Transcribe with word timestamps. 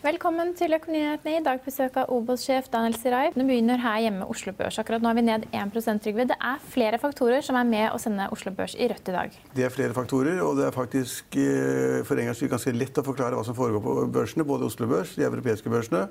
Velkommen 0.00 0.54
til 0.56 0.72
Økonominyhetene. 0.72 1.32
I 1.36 1.42
dag 1.44 1.58
besøk 1.60 1.98
av 2.00 2.08
Obos-sjef 2.14 2.70
Daniel 2.72 2.94
Sirai. 2.96 3.34
Nå 3.36 3.44
begynner 3.44 3.82
her 3.82 3.98
hjemme 4.00 4.24
Oslo 4.32 4.54
Børs. 4.56 4.78
Akkurat 4.80 5.04
nå 5.04 5.10
er 5.10 5.18
vi 5.18 5.24
ned 5.26 5.44
1 5.52 5.74
Trygve. 6.00 6.24
Det 6.30 6.38
er 6.40 6.62
flere 6.72 6.96
faktorer 7.02 7.44
som 7.44 7.58
er 7.60 7.68
med 7.68 7.92
å 7.92 7.98
sende 8.00 8.30
Oslo 8.32 8.48
Børs 8.56 8.72
i 8.80 8.88
rødt 8.88 9.10
i 9.12 9.16
dag. 9.18 9.36
Det 9.52 9.66
er 9.66 9.74
flere 9.74 9.92
faktorer, 9.92 10.40
og 10.40 10.56
det 10.56 10.70
er 10.70 10.72
faktisk 10.72 11.36
eh, 11.36 12.00
for 12.08 12.16
en 12.16 12.30
gangs 12.30 12.40
skyld 12.40 12.54
ganske 12.54 12.72
lett 12.80 12.96
å 12.96 13.04
forklare 13.04 13.36
hva 13.36 13.44
som 13.44 13.58
foregår 13.58 13.84
på 13.84 13.98
børsene. 14.16 14.48
Både 14.48 14.70
Oslo 14.72 14.88
Børs, 14.88 15.12
de 15.20 15.28
europeiske 15.28 15.68
børsene 15.68 16.06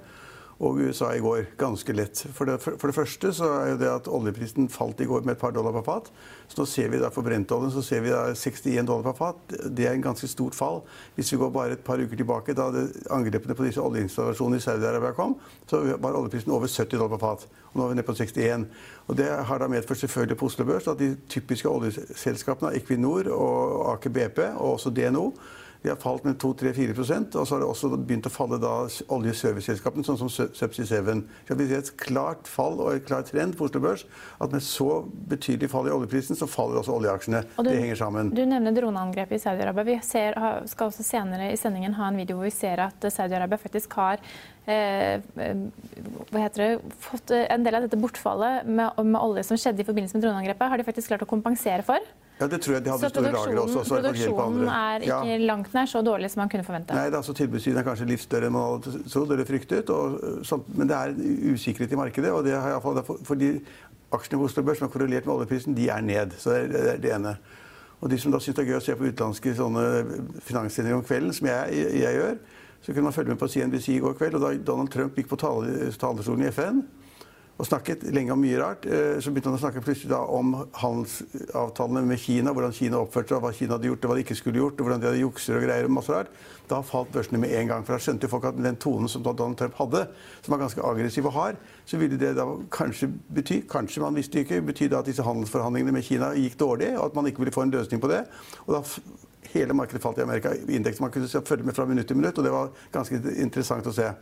og 0.60 0.80
USA 0.84 1.14
i 1.16 1.22
går. 1.24 1.46
Ganske 1.58 1.94
lett. 1.96 2.20
For 2.36 2.50
det, 2.50 2.58
for 2.62 2.90
det, 2.90 2.96
første 2.96 3.32
så 3.36 3.48
er 3.62 3.70
jo 3.72 3.78
det 3.80 3.90
at 3.92 4.10
oljeprisen 4.12 4.68
falt 4.72 5.00
i 5.00 5.08
går 5.08 5.24
med 5.24 5.38
et 5.38 5.42
par 5.42 5.54
dollar 5.56 5.72
per 5.78 5.86
fat. 5.88 6.10
Så 6.52 6.60
nå 6.60 6.66
ser 6.68 6.90
vi 6.92 7.00
da 7.00 7.12
for 7.14 7.24
brentoljen 7.24 7.72
så 7.72 7.84
ser 7.86 8.04
vi 8.04 8.12
da 8.12 8.26
61 8.36 8.90
dollar 8.90 9.08
per 9.08 9.16
fat. 9.16 9.56
Det 9.72 9.88
er 9.88 9.96
en 9.96 10.04
ganske 10.04 10.28
stort 10.28 10.58
fall. 10.58 10.82
Hvis 11.16 11.32
vi 11.32 11.40
går 11.40 11.54
bare 11.56 11.78
et 11.78 11.86
par 11.86 12.02
uker 12.02 12.20
tilbake, 12.20 12.56
da 12.58 12.68
angrepene 13.16 13.56
på 13.56 13.70
disse 13.70 13.84
oljeinstallasjonene 13.84 14.60
i 14.60 14.66
Saudi-Arabia 14.66 15.16
kom, 15.16 15.38
så 15.70 15.80
var 15.96 16.20
oljeprisen 16.20 16.52
over 16.52 16.68
70 16.68 16.98
dollar 16.98 17.16
per 17.16 17.24
fat. 17.24 17.48
Og 17.72 17.80
nå 17.80 17.86
er 17.86 17.94
vi 17.94 18.00
nede 18.02 18.10
på 18.10 18.18
61. 18.20 18.68
Og 19.08 19.18
det 19.22 19.30
har 19.30 19.64
da 19.64 19.72
medført 19.72 20.04
selvfølgelig 20.04 20.40
på 20.42 20.52
Oslo 20.52 20.68
Børs 20.68 20.92
at 20.92 21.00
de 21.00 21.14
typiske 21.32 21.72
oljeselskapene, 21.72 22.76
Equinor 22.76 23.32
og 23.32 23.94
Aker 23.94 24.12
BP, 24.12 24.44
og 24.58 24.76
også 24.76 24.92
DNO, 24.92 25.30
de 25.82 25.90
har 25.90 25.96
falt 25.96 26.26
med 26.28 26.36
2-3-4% 26.42 27.36
Og 27.40 27.48
så 27.48 27.56
har 27.56 27.62
det 27.62 27.68
også 27.70 27.90
begynt 27.96 28.28
å 28.28 28.32
falle 28.34 28.60
da 28.60 28.74
oljeserviceselskapene, 29.16 30.04
sånn 30.04 30.20
som 30.20 30.32
Subsea 30.32 30.68
7. 30.68 31.22
Så 31.48 31.56
vi 31.56 31.68
ser 31.70 31.80
et 31.80 31.92
klart 32.02 32.50
fall 32.52 32.76
og 32.84 32.92
et 32.98 33.08
klart 33.08 33.32
trend 33.32 33.56
på 33.56 33.70
Oslo 33.70 33.82
Børs. 33.84 34.04
At 34.44 34.52
med 34.52 34.66
så 34.66 35.06
betydelig 35.32 35.72
fall 35.72 35.88
i 35.88 35.94
oljeprisen, 35.96 36.36
så 36.36 36.50
faller 36.52 36.82
også 36.82 36.98
oljeaksjene. 36.98 37.44
Du, 37.56 37.64
det 37.70 37.78
henger 37.80 38.02
sammen. 38.02 38.34
Du 38.36 38.44
nevner 38.44 38.76
droneangrepet 38.76 39.40
i 39.40 39.44
Saudi-Arabia. 39.46 39.88
Vi 39.88 39.98
ser, 40.04 40.40
skal 40.68 40.92
også 40.92 41.06
senere 41.08 41.52
i 41.54 41.60
sendingen 41.60 41.96
ha 42.00 42.12
en 42.12 42.20
video 42.20 42.40
hvor 42.40 42.50
vi 42.50 42.56
ser 42.56 42.84
at 42.84 43.12
Saudi-Arabia 43.16 43.62
faktisk 43.62 43.96
har 44.00 44.20
eh, 44.68 45.24
hva 46.30 46.44
heter 46.44 46.66
det, 46.66 46.96
fått 47.08 47.32
en 47.40 47.64
del 47.64 47.80
av 47.80 47.88
dette 47.88 48.00
bortfallet 48.00 48.68
med, 48.68 49.00
med 49.00 49.22
olje 49.22 49.48
som 49.48 49.60
skjedde 49.60 49.86
i 49.86 49.88
forbindelse 49.88 50.20
med 50.20 50.28
droneangrepet, 50.28 50.74
har 50.74 50.82
de 50.82 50.92
faktisk 50.92 51.14
klart 51.14 51.24
å 51.24 51.30
kompensere 51.30 51.88
for. 51.88 52.04
Ja, 52.40 52.48
det 52.48 52.62
tror 52.64 52.78
jeg 52.78 52.84
de 52.86 52.92
hadde 52.94 53.04
så 53.04 53.12
store 53.12 53.32
lagre 53.36 53.62
også. 53.66 53.82
Så 53.84 53.98
produksjonen 53.98 54.70
er 54.72 55.04
ikke 55.04 55.20
ja. 55.28 55.40
langt 55.50 55.74
nær 55.76 55.90
så 55.92 56.02
dårlig 56.06 56.30
som 56.32 56.40
man 56.40 56.52
kunne 56.52 56.64
forvente? 56.64 56.96
Nei, 56.96 57.10
det 57.10 57.18
er 57.18 57.20
altså 57.20 57.36
tilbudssiden 57.36 57.82
er 57.82 57.88
kanskje 57.88 58.08
litt 58.08 58.24
større 58.24 58.48
enn 58.48 58.56
man 58.56 58.68
hadde 58.78 59.02
trodd 59.12 59.34
eller 59.36 59.48
fryktet. 59.50 59.92
Og, 59.92 60.16
men 60.80 60.88
det 60.88 60.96
er 60.96 61.18
usikkerhet 61.52 61.96
i 61.96 62.00
markedet. 62.00 62.32
og 62.32 62.46
det 62.48 62.56
har 62.56 62.78
jeg 62.78 62.84
for, 62.86 63.24
fordi 63.28 63.50
aksjene 64.16 64.40
på 64.40 64.48
Oslo 64.48 64.64
Børs 64.64 64.80
som 64.80 64.88
er 64.88 64.94
korrelert 64.94 65.28
med 65.28 65.36
oljeprisen, 65.36 65.76
de 65.76 65.90
er 65.92 66.06
ned. 66.06 66.38
Så 66.40 66.56
det 66.72 66.86
er 66.94 67.04
det 67.04 67.12
ene. 67.18 67.36
Og 68.00 68.08
de 68.12 68.22
som 68.22 68.32
da 68.32 68.40
syns 68.40 68.56
det 68.56 68.64
er 68.64 68.72
gøy 68.72 68.80
å 68.80 68.86
se 68.86 68.96
på 68.96 69.10
utenlandske 69.10 69.54
finansstillinger 70.48 70.96
om 71.02 71.04
kvelden, 71.04 71.36
som 71.36 71.50
jeg, 71.50 71.84
jeg, 72.00 72.16
gjør, 72.22 72.40
så 72.80 72.94
kunne 72.94 73.10
man 73.10 73.18
følge 73.18 73.36
med 73.36 73.42
på 73.42 73.52
CNBC 73.52 73.90
i 73.98 74.00
går 74.00 74.16
kveld. 74.16 74.40
og 74.40 74.46
Da 74.46 74.54
Donald 74.72 74.94
Trump 74.94 75.20
gikk 75.20 75.28
på 75.34 75.40
talerstolen 75.44 76.48
i 76.48 76.54
FN, 76.56 76.86
og 77.60 77.68
snakket 77.68 78.06
lenge 78.16 78.32
om 78.32 78.40
mye 78.40 78.60
rart. 78.62 78.86
Eh, 78.88 79.18
så 79.20 79.34
begynte 79.34 79.52
han 79.52 79.58
å 79.58 79.62
snakke 79.62 79.84
plutselig 79.84 80.16
om 80.16 80.54
handelsavtalene 80.80 82.06
med 82.08 82.22
Kina, 82.24 82.54
hvordan 82.56 82.76
Kina 82.76 83.02
oppførte 83.02 83.36
seg, 83.36 83.44
hva 83.44 83.52
Kina 83.56 83.76
hadde 83.76 83.90
gjort 83.90 84.06
og 84.06 84.12
hva 84.12 84.16
de 84.16 84.24
ikke 84.24 84.38
skulle 84.40 84.62
gjort, 84.62 84.80
og 84.80 84.88
hvordan 84.88 85.04
de 85.04 85.10
hadde 85.10 85.22
jukser 85.26 85.60
og 85.60 85.66
greier 85.68 85.90
og 85.90 85.94
masse 85.98 86.16
rart. 86.16 86.32
Da 86.72 86.80
falt 86.86 87.12
børsene 87.12 87.42
med 87.42 87.52
en 87.60 87.74
gang. 87.74 87.84
For 87.84 87.98
da 87.98 88.06
skjønte 88.06 88.32
folk 88.32 88.48
at 88.48 88.62
den 88.64 88.80
tonen 88.80 89.12
som 89.12 89.26
Donald 89.26 89.60
Trump 89.60 89.76
hadde, 89.82 90.06
som 90.46 90.56
var 90.56 90.64
ganske 90.64 90.88
aggressiv 90.88 91.28
og 91.28 91.36
hard, 91.36 91.60
så 91.90 92.00
ville 92.00 92.22
det 92.22 92.32
da 92.40 92.48
kanskje 92.72 93.12
bety, 93.36 93.60
kanskje 93.68 94.06
man 94.06 94.16
visste 94.16 94.46
ikke, 94.46 94.62
bety 94.64 94.88
at 94.94 95.10
disse 95.10 95.26
handelsforhandlingene 95.28 95.98
med 96.00 96.08
Kina 96.08 96.32
gikk 96.40 96.56
dårlig, 96.62 96.94
og 96.96 97.10
at 97.10 97.20
man 97.20 97.28
ikke 97.28 97.44
ville 97.44 97.56
få 97.56 97.68
en 97.68 97.76
løsning 97.76 98.00
på 98.00 98.14
det. 98.14 98.24
Og 98.70 98.78
da 98.78 98.86
hele 99.52 99.76
markedet 99.76 100.02
falt 100.06 100.22
i 100.22 100.24
Amerika. 100.24 100.56
Indeksen 100.70 101.04
man 101.04 101.12
kunne 101.12 101.28
følge 101.28 101.68
med 101.68 101.76
fra 101.76 101.90
minutt 101.90 102.08
til 102.08 102.16
minutt, 102.16 102.38
og 102.38 102.48
det 102.48 102.56
var 102.56 102.72
ganske 102.96 103.20
interessant 103.36 103.90
å 103.90 103.96
se. 104.00 104.14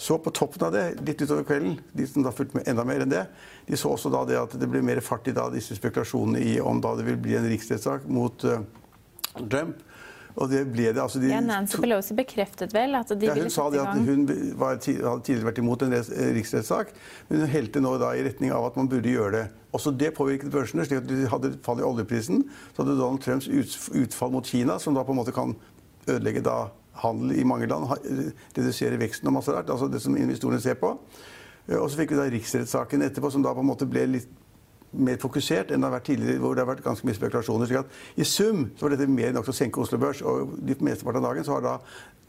Så 0.00 0.16
på 0.18 0.30
toppen 0.32 0.62
av 0.64 0.72
det, 0.72 0.84
litt 1.04 1.20
utover 1.20 1.44
kvelden, 1.44 1.74
de 1.92 2.06
som 2.08 2.24
da 2.24 2.32
fulgte 2.32 2.56
med 2.56 2.68
enda 2.72 2.86
mer 2.88 3.02
enn 3.04 3.12
det, 3.12 3.26
de 3.68 3.76
så 3.76 3.90
også 3.92 4.08
da 4.12 4.22
det 4.24 4.38
at 4.40 4.54
det 4.56 4.68
ble 4.72 4.80
mer 4.86 5.02
fart 5.04 5.28
i 5.28 5.34
da 5.36 5.50
disse 5.52 5.76
spekulasjonene 5.76 6.40
i 6.40 6.54
om 6.64 6.80
da 6.80 6.94
det 6.96 7.04
vil 7.10 7.18
bli 7.20 7.36
en 7.36 7.48
riksrettssak 7.50 8.06
mot 8.08 8.46
uh, 8.48 8.62
Trump. 9.42 9.82
Og 10.40 10.48
det 10.48 10.62
ble 10.70 10.86
det. 10.94 11.02
Altså 11.02 11.20
de, 11.20 11.28
ja, 11.34 11.42
Nancy 11.44 11.76
Pelosi 11.82 12.16
bekreftet 12.16 12.72
vel 12.72 12.96
at 12.96 13.12
de 13.12 13.28
ja, 13.28 13.34
ville 13.36 13.50
sette 13.52 13.76
i 13.76 13.80
gang 13.82 14.00
Hun 14.06 14.24
sa 14.24 14.38
at 14.38 14.48
hun 14.48 14.56
var, 14.62 14.80
hadde 14.80 15.24
tidligere 15.26 15.48
vært 15.50 15.60
imot 15.60 15.84
en 15.84 15.96
riksrettssak, 16.38 16.96
men 17.28 17.42
hun 17.42 17.52
helte 17.58 17.84
nå 17.84 17.94
da 18.00 18.14
i 18.16 18.24
retning 18.24 18.54
av 18.56 18.70
at 18.70 18.80
man 18.80 18.88
burde 18.88 19.12
gjøre 19.12 19.34
det. 19.36 19.46
Også 19.76 19.92
det 19.92 20.14
påvirket 20.16 20.54
børsene. 20.54 20.88
slik 20.88 21.02
at 21.02 21.10
de 21.10 21.28
hadde 21.28 21.52
fall 21.66 21.82
i 21.82 21.86
oljeprisen. 21.86 22.46
Så 22.72 22.84
hadde 22.86 22.96
Donald 22.96 23.20
Trumps 23.26 23.50
utfall 23.50 24.32
mot 24.32 24.48
Kina, 24.48 24.80
som 24.80 24.96
da 24.96 25.04
på 25.04 25.12
en 25.12 25.20
måte 25.20 25.36
kan 25.36 25.58
ødelegge 26.08 26.46
da 26.46 26.70
handel 27.02 27.36
i 27.38 27.46
mange 27.46 27.68
land, 27.70 27.88
redusere 28.56 28.98
veksten 29.00 29.30
og 29.30 29.38
masse 29.38 29.54
rart. 29.54 29.70
Altså 29.70 29.88
det 29.88 30.02
som 30.02 30.16
investorene 30.16 30.60
ser 30.62 30.78
på. 30.80 30.96
Eh, 31.68 31.78
og 31.78 31.88
så 31.90 32.00
fikk 32.00 32.14
vi 32.14 32.20
da 32.20 32.28
riksrettssaken 32.32 33.06
etterpå, 33.06 33.30
som 33.32 33.44
da 33.44 33.54
på 33.54 33.64
en 33.64 33.70
måte 33.70 33.88
ble 33.90 34.06
litt 34.16 34.36
mer 34.92 35.20
fokusert 35.22 35.70
enn 35.70 35.82
det 35.82 35.88
har 35.88 35.96
vært 35.98 36.08
tidligere, 36.10 36.38
hvor 36.42 36.54
det 36.54 36.64
har 36.64 36.70
vært 36.72 36.84
ganske 36.84 37.06
mye 37.06 37.18
spekulasjoner. 37.18 37.66
slik 37.70 38.16
I 38.16 38.24
sum 38.24 38.70
så 38.76 38.86
var 38.86 38.96
dette 38.96 39.10
mer 39.10 39.32
nok 39.32 39.46
til 39.46 39.54
å 39.54 39.60
senke 39.60 39.82
Oslo 39.82 39.98
Børs. 39.98 40.22
og 40.22 40.56
de 40.58 40.74
mesteparten 40.80 41.22
av 41.22 41.30
dagen 41.30 41.44
så 41.44 41.58
har 41.58 41.66
da 41.66 41.76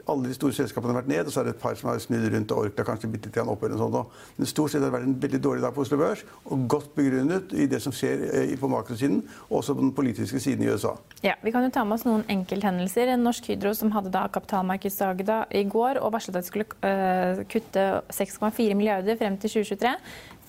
alle 0.10 0.30
de 0.30 0.36
store 0.36 0.56
selskapene 0.56 0.96
vært 0.96 1.10
ned, 1.12 1.28
og 1.28 1.34
så 1.34 1.42
er 1.42 1.50
det 1.50 1.56
et 1.56 1.62
par 1.62 1.76
som 1.78 1.92
har 1.92 2.00
snudd 2.02 2.26
rundt 2.34 2.54
og 2.54 2.66
Orkla 2.66 2.86
kanskje 2.88 3.10
bitte 3.12 3.30
litt 3.30 3.38
opp. 3.42 3.64
eller 3.64 3.78
sånt. 3.78 4.16
Men 4.38 4.50
stort 4.50 4.72
sett 4.72 4.82
har 4.82 4.90
det 4.90 4.96
vært 4.98 5.08
en 5.08 5.18
veldig 5.22 5.42
dårlig 5.44 5.62
dag 5.62 5.74
på 5.76 5.86
Oslo 5.86 5.98
Børs, 5.98 6.24
og 6.46 6.68
godt 6.68 6.96
begrunnet 6.96 7.54
i 7.54 7.68
det 7.70 7.82
som 7.84 7.94
skjer 7.96 8.26
eh, 8.34 8.56
på 8.60 8.70
makrosiden, 8.72 9.22
og 9.50 9.60
også 9.62 9.76
på 9.76 9.86
den 9.86 9.94
politiske 9.94 10.40
siden 10.40 10.66
i 10.66 10.72
USA. 10.72 10.96
Ja, 11.24 11.36
Vi 11.44 11.52
kan 11.52 11.64
jo 11.64 11.70
ta 11.70 11.84
med 11.84 12.00
oss 12.00 12.06
noen 12.06 12.26
enkelthendelser. 12.30 13.14
En 13.14 13.24
Norsk 13.24 13.52
Hydro 13.52 13.74
som 13.78 13.92
hadde 13.92 14.12
da 14.14 14.28
kapitalmarkedsdag 14.28 15.24
i 15.52 15.64
går 15.64 16.02
og 16.02 16.14
varslet 16.14 16.36
at 16.36 16.44
de 16.44 16.48
skulle 16.48 16.66
uh, 16.82 17.44
kutte 17.52 17.88
6,4 18.10 18.76
milliarder 18.76 19.18
frem 19.20 19.38
til 19.38 19.62
2023 19.62 19.96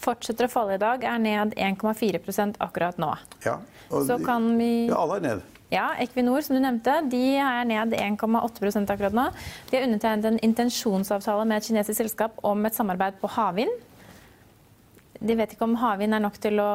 fortsetter 0.02 0.48
å 0.48 0.52
falle 0.52 0.76
i 0.76 0.82
dag, 0.82 1.04
er 1.06 1.22
ned 1.22 1.56
1,4% 1.56 2.60
akkurat 2.62 2.98
nå. 3.00 3.12
Ja, 3.46 3.58
så 3.88 4.18
kan 4.24 4.52
vi 4.58 4.88
Ja, 4.88 5.02
alle 5.02 5.20
er 5.20 5.26
ned. 5.28 5.48
Ja, 5.72 5.86
Equinor 5.96 6.44
som 6.44 6.58
du 6.58 6.60
nevnte, 6.60 6.98
de 7.08 7.22
er 7.40 7.64
ned 7.64 7.94
1,8% 7.96 8.90
akkurat 8.92 9.14
nå. 9.16 9.30
De 9.70 9.78
har 9.78 9.86
undertegnet 9.86 10.28
en 10.28 10.42
intensjonsavtale 10.44 11.46
med 11.48 11.62
et 11.62 11.68
kinesisk 11.70 12.02
selskap 12.02 12.36
om 12.44 12.68
et 12.68 12.76
samarbeid 12.76 13.16
på 13.22 13.30
havvind. 13.32 13.72
De 15.22 15.36
vet 15.38 15.54
ikke 15.54 15.64
om 15.64 15.78
havvind 15.80 16.12
er 16.12 16.20
nok 16.20 16.36
til 16.42 16.60
å 16.60 16.68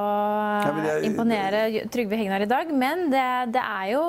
ja, 0.63 0.71
er... 0.95 1.05
imponere 1.05 1.85
Trygve 1.93 2.17
Hegnar 2.17 2.45
i 2.45 2.49
dag, 2.49 2.71
men 2.73 3.09
det, 3.13 3.27
det, 3.53 3.61
er 3.61 3.91
jo 3.91 4.03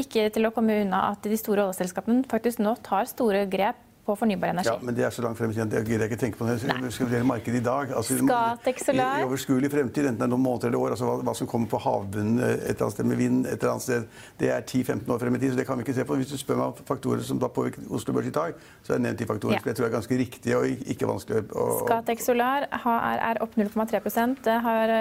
ikke 0.00 0.26
til 0.34 0.48
å 0.48 0.52
komme 0.56 0.80
unna 0.82 1.04
at 1.12 1.28
de 1.28 1.38
store 1.38 1.68
oljeselskapene 1.68 2.26
faktisk 2.30 2.62
nå 2.64 2.74
tar 2.82 3.06
store 3.10 3.44
grep 3.52 3.78
på 4.02 4.16
fornybar 4.18 4.50
energi. 4.50 4.68
Ja, 4.68 4.78
men 4.82 4.96
det 4.96 5.04
er 5.06 5.12
så 5.14 5.22
langt 5.22 5.38
frem 5.38 5.52
i 5.52 5.54
tiden 5.54 5.70
at 5.70 5.88
jeg 5.88 6.06
ikke 6.08 6.18
tenke 6.18 6.38
på 6.38 6.46
det. 6.48 6.56
Nei. 6.66 6.78
Vi 6.82 6.90
skal 6.90 7.06
vurdere 7.06 7.26
markedet 7.26 7.60
i 7.60 7.64
dag. 7.64 7.92
Altså, 7.94 8.16
Skatek 8.18 8.80
Solar. 8.82 9.20
I, 9.20 9.22
I 9.22 9.26
overskuelig 9.28 9.70
fremtid, 9.70 10.08
enten 10.08 10.18
det 10.18 10.26
er 10.26 10.32
noen 10.32 10.42
måneder 10.42 10.72
eller 10.72 10.82
år, 10.82 10.94
altså 10.96 11.06
hva, 11.06 11.14
hva 11.28 11.34
som 11.38 11.50
kommer 11.50 11.70
på 11.70 11.78
havbunnen 11.84 12.40
eh, 12.42 12.56
et 12.56 12.72
eller 12.72 12.88
annet 12.88 12.96
sted 12.96 13.08
med 13.12 13.20
vind, 13.20 13.38
et 13.46 13.54
eller 13.54 13.74
annet 13.76 13.86
sted, 13.86 14.08
det 14.42 14.50
er 14.50 14.64
10-15 14.66 15.06
år 15.14 15.22
frem 15.22 15.38
i 15.38 15.42
tid, 15.44 15.54
så 15.54 15.60
det 15.60 15.66
kan 15.68 15.78
vi 15.78 15.86
ikke 15.86 15.94
se 16.00 16.06
på. 16.08 16.18
Hvis 16.18 16.32
du 16.34 16.40
spør 16.40 16.58
meg 16.58 16.64
om 16.72 16.88
faktorer 16.90 17.22
som 17.28 17.38
da 17.42 17.52
påvirker 17.60 17.86
Oslo 17.94 18.16
Børs 18.18 18.32
i 18.32 18.34
dag, 18.34 18.58
så 18.82 18.92
har 18.92 18.98
jeg 18.98 19.06
nevnt 19.06 19.22
de 19.22 19.30
faktorene. 19.30 19.60
Ja. 19.60 19.62
For 19.62 19.72
jeg 19.72 19.78
tror 19.78 19.86
det 19.86 19.92
er 19.92 19.96
ganske 19.98 20.20
riktige 20.24 20.58
og 20.58 20.90
ikke 20.96 21.12
vanskelig 21.12 21.44
å 21.54 21.68
Skatek 21.84 22.26
Solar 22.26 22.66
har, 22.82 23.22
er 23.30 23.42
opp 23.44 23.54
0,3 23.60 24.02
Det 24.42 24.58
har 24.66 24.96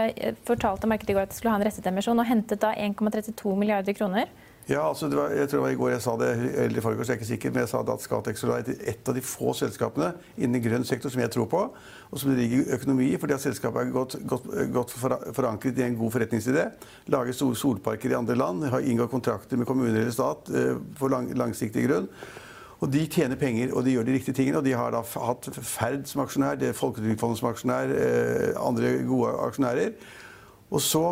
fortalt 0.45 0.85
til 0.85 0.93
markedet 0.93 1.15
i 1.15 1.17
går 1.17 1.25
at 1.25 1.33
det 1.33 1.41
skulle 1.41 1.57
ha 1.57 1.61
en 1.61 1.65
restetemisjon, 1.65 2.21
og 2.21 2.29
hentet 2.29 2.61
da 2.61 2.75
1,32 2.77 3.57
milliarder 3.57 3.97
kroner. 3.97 4.29
Ja, 4.69 4.83
altså 4.87 5.07
det 5.09 5.17
var, 5.17 5.31
jeg 5.33 5.49
tror 5.49 5.57
det 5.57 5.63
var 5.63 5.73
i 5.73 5.77
går 5.79 5.89
jeg 5.95 6.01
sa 6.03 6.11
det, 6.21 6.27
eller 6.63 6.77
i 6.77 6.83
forgårs, 6.85 7.09
jeg 7.09 7.15
er 7.15 7.19
ikke 7.19 7.29
sikker, 7.31 7.53
men 7.53 7.63
jeg 7.63 7.69
sa 7.71 7.79
at 7.81 8.03
Scatec 8.03 8.37
Solar 8.37 8.61
er 8.61 8.83
et 8.91 9.09
av 9.09 9.17
de 9.17 9.23
få 9.25 9.55
selskapene 9.57 10.11
innen 10.37 10.61
grønn 10.63 10.85
sektor 10.87 11.11
som 11.11 11.23
jeg 11.23 11.33
tror 11.33 11.47
på, 11.49 11.63
og 12.11 12.21
som 12.21 12.35
ligger 12.37 12.61
i 12.61 12.75
økonomi, 12.77 13.07
fordi 13.19 13.35
at 13.35 13.43
selskapet 13.43 13.81
er 13.81 13.95
godt, 13.95 14.15
godt, 14.29 14.45
godt 14.75 14.93
forankret 14.93 15.81
i 15.81 15.87
en 15.87 15.97
god 15.97 16.13
forretningsidé. 16.13 16.67
Lager 17.11 17.35
store 17.35 17.57
solparker 17.57 18.13
i 18.13 18.19
andre 18.19 18.37
land, 18.37 18.69
har 18.69 18.85
inngått 18.85 19.11
kontrakter 19.11 19.57
med 19.57 19.67
kommuner 19.69 19.97
eller 19.97 20.13
stat 20.13 20.53
eh, 20.53 20.77
på 20.99 21.09
lang, 21.11 21.33
langsiktig 21.41 21.87
grunn. 21.89 22.07
Og 22.81 22.89
de 22.89 23.03
tjener 23.13 23.37
penger, 23.37 23.73
og 23.77 23.85
de 23.85 23.93
gjør 23.93 24.07
de 24.07 24.15
riktige 24.15 24.37
tingene. 24.37 24.57
Og 24.57 24.65
de 24.65 24.73
har 24.73 24.93
da 24.93 25.03
hatt 25.05 25.51
Ferd 25.53 26.07
som 26.09 26.23
aksjonær, 26.23 26.57
det 26.57 26.73
Folketrygdfondet 26.77 27.41
som 27.41 27.51
aksjonær, 27.51 27.93
eh, 27.93 28.47
andre 28.57 28.95
gode 29.05 29.35
aksjonærer. 29.49 29.91
Og 30.71 30.81
så 30.81 31.03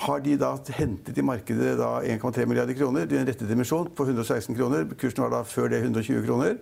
har 0.00 0.20
de 0.24 0.36
da 0.40 0.54
hentet 0.76 1.18
i 1.18 1.24
markedet 1.24 1.74
1,3 1.78 2.46
milliarder 2.48 2.76
kroner. 2.78 3.04
Er 3.04 3.20
en 3.20 3.28
rettet 3.28 3.94
på 3.94 4.06
116 4.06 4.56
kroner. 4.56 4.86
Kursen 4.96 5.24
var 5.24 5.34
da 5.34 5.42
før 5.44 5.68
det 5.68 5.82
120 5.82 6.24
kroner. 6.26 6.56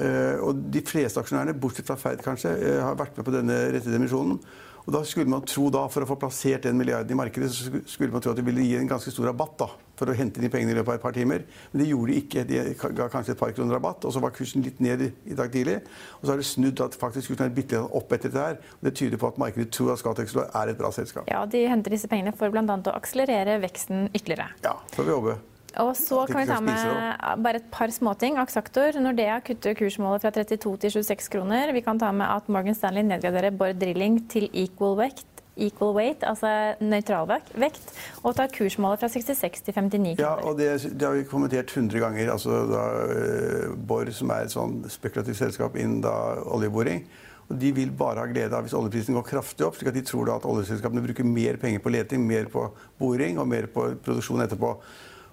Eh, 0.00 0.40
og 0.40 0.60
de 0.72 0.80
fleste 0.84 1.20
aksjonærene, 1.20 1.56
bortsett 1.60 1.88
fra 1.88 1.96
Ferd 2.00 2.22
kanskje, 2.24 2.52
eh, 2.56 2.80
har 2.82 2.96
vært 2.96 3.16
med 3.16 3.24
på 3.24 3.34
denne 3.34 3.58
rettede 3.72 3.96
emisjonen. 3.96 4.40
Og 4.84 4.92
da 4.92 5.00
skulle 5.08 5.30
man 5.32 5.44
tro 5.48 5.70
da, 5.72 5.86
For 5.92 6.04
å 6.04 6.08
få 6.08 6.16
plassert 6.20 6.66
den 6.66 6.76
milliarden 6.78 7.14
i 7.14 7.18
markedet, 7.18 7.50
så 7.52 7.80
skulle 7.88 8.12
man 8.12 8.24
tro 8.24 8.34
at 8.34 8.40
det 8.40 8.44
ville 8.46 8.64
gi 8.66 8.76
en 8.78 8.90
ganske 8.90 9.12
stor 9.12 9.30
rabatt 9.30 9.56
da, 9.62 9.68
for 9.96 10.10
å 10.10 10.16
hente 10.16 10.42
de 10.42 10.50
pengene 10.52 10.74
i 10.74 10.76
løpet 10.78 10.92
av 10.92 10.98
et 10.98 11.04
par 11.04 11.16
timer. 11.16 11.46
Men 11.72 11.82
det 11.82 11.88
gjorde 11.88 12.12
de 12.12 12.18
ikke. 12.20 12.44
De 12.48 12.60
ga 12.98 13.08
kanskje 13.12 13.34
et 13.36 13.40
par 13.40 13.54
kroner 13.56 13.78
rabatt, 13.78 14.04
og 14.04 14.14
så 14.14 14.22
var 14.24 14.34
kursen 14.36 14.64
litt 14.66 14.82
ned 14.84 15.06
i, 15.06 15.10
i 15.32 15.38
dag 15.38 15.52
tidlig. 15.54 15.78
Og 16.18 16.26
så 16.26 16.34
har 16.34 16.42
det 16.42 16.48
snudd 16.50 16.84
at 16.84 16.98
faktisk 17.00 17.32
kursen 17.32 17.46
er 17.46 17.56
bitte 17.56 17.80
litt 17.80 17.96
opp 18.02 18.12
etter 18.12 18.32
dette 18.32 18.44
her. 18.50 18.60
Og 18.80 18.90
det 18.90 18.94
tyder 19.00 19.22
på 19.22 19.32
at 19.32 19.40
markedet 19.40 19.70
tror 19.74 19.94
at 19.94 20.02
Scatec 20.02 20.36
er 20.44 20.74
et 20.74 20.80
bra 20.80 20.92
selskap. 20.94 21.30
Ja, 21.30 21.44
De 21.48 21.64
henter 21.70 21.94
disse 21.94 22.10
pengene 22.10 22.34
for 22.36 22.52
bl.a. 22.52 22.64
å 22.66 22.96
akselerere 22.98 23.60
veksten 23.64 24.10
ytterligere. 24.12 24.50
Ja, 24.66 24.76
får 24.92 25.08
vi 25.08 25.16
håpe. 25.16 25.40
Og 25.82 25.92
så 25.98 26.22
kan 26.30 26.42
vi 26.42 26.46
ta 26.48 26.60
med 26.62 27.42
bare 27.42 27.58
et 27.60 27.68
par 27.72 27.90
småting. 27.90 28.38
Aksaktor. 28.38 28.94
Nordea 29.02 29.40
kutter 29.44 29.74
kursmålet 29.78 30.22
fra 30.22 30.30
32 30.34 30.74
til 30.84 30.96
26 31.00 31.30
kroner. 31.32 31.72
Vi 31.74 31.82
kan 31.84 31.98
ta 31.98 32.12
med 32.14 32.30
at 32.30 32.48
Morgan 32.48 32.76
Stanley 32.78 33.02
nedgraderer 33.06 33.54
Bård 33.54 33.80
Drilling 33.80 34.20
til 34.30 34.46
equal 34.52 34.94
weight, 35.00 35.26
equal 35.56 35.94
weight 35.96 36.22
altså 36.26 36.48
nøytral 36.82 37.28
vekt, 37.58 37.90
og 38.22 38.36
tar 38.38 38.52
kursmålet 38.54 39.02
fra 39.02 39.10
66 39.10 39.66
til 39.66 39.74
59 39.74 40.16
kroner. 40.18 40.22
Ja, 40.22 40.34
og 40.46 40.58
det, 40.58 40.70
det 40.94 41.08
har 41.08 41.18
vi 41.18 41.26
kommentert 41.30 41.74
100 41.74 42.02
ganger. 42.06 42.32
Altså 42.36 42.64
da 42.70 42.86
eh, 43.10 43.68
Borr, 43.74 44.10
som 44.14 44.30
er 44.34 44.46
et 44.46 44.54
sånn 44.54 44.82
spekulativt 44.90 45.42
selskap 45.42 45.78
innen 45.78 46.02
da 46.04 46.14
oljeboring. 46.54 47.02
Og 47.44 47.58
de 47.60 47.74
vil 47.76 47.90
bare 47.92 48.22
ha 48.22 48.30
glede 48.30 48.56
av 48.56 48.64
hvis 48.64 48.76
oljeprisen 48.76 49.16
går 49.18 49.26
kraftig 49.26 49.66
opp, 49.66 49.74
slik 49.76 49.90
at 49.90 49.98
de 49.98 50.04
tror 50.06 50.30
da 50.30 50.38
at 50.38 50.46
oljeselskapene 50.48 51.02
bruker 51.04 51.26
mer 51.28 51.58
penger 51.60 51.82
på 51.84 51.92
leting, 51.92 52.22
mer 52.24 52.46
på 52.52 52.70
boring 53.00 53.42
og 53.42 53.50
mer 53.50 53.68
på 53.74 53.90
produksjon 54.06 54.46
etterpå. 54.46 54.70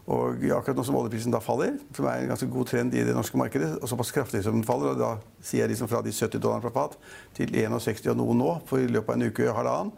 Og 0.10 0.42
akkurat 0.56 0.78
nå 0.80 0.84
som 0.84 0.96
oljeprisen 0.98 1.34
da 1.34 1.40
faller, 1.44 1.76
som 1.94 2.08
er 2.10 2.24
en 2.24 2.32
ganske 2.32 2.48
god 2.50 2.70
trend 2.72 2.96
i 2.98 3.04
det 3.06 3.14
norske 3.14 3.38
markedet, 3.38 3.76
og 3.78 3.90
såpass 3.90 4.14
kraftig 4.16 4.42
som 4.44 4.56
den 4.58 4.66
faller, 4.66 4.96
og 4.96 5.00
da 5.00 5.12
sier 5.46 5.66
jeg 5.66 5.76
liksom 5.76 5.92
fra 5.92 6.02
de 6.02 6.14
70 6.14 6.42
dollarene 6.42 6.66
per 6.66 6.74
fat 6.74 6.98
til 7.38 7.54
61 7.54 8.10
og 8.10 8.18
noe 8.18 8.38
nå, 8.40 8.56
for 8.66 8.82
i 8.82 8.90
løpet 8.90 9.14
av 9.14 9.20
en 9.20 9.30
uke 9.30 9.46
og 9.46 9.60
halvannen, 9.60 9.94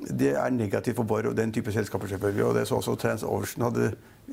det 0.00 0.32
er 0.32 0.52
negativt 0.52 0.96
for 0.96 1.08
Borr 1.08 1.28
og 1.28 1.36
den 1.36 1.52
type 1.52 1.72
selskaper, 1.72 2.08
selvfølgelig. 2.08 2.44
Og 2.44 2.54
det 2.56 2.66
så 2.68 2.78
også 2.78 2.94
TransOcean 2.96 3.66
hadde 3.66 3.90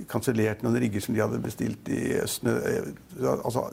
kansellert 0.08 0.62
noen 0.64 0.78
rigger 0.80 1.04
som 1.04 1.16
de 1.16 1.24
hadde 1.24 1.42
bestilt 1.44 1.90
i 1.92 2.20
Østen. 2.22 2.52
Eh, 2.56 2.94
Altså, 3.44 3.66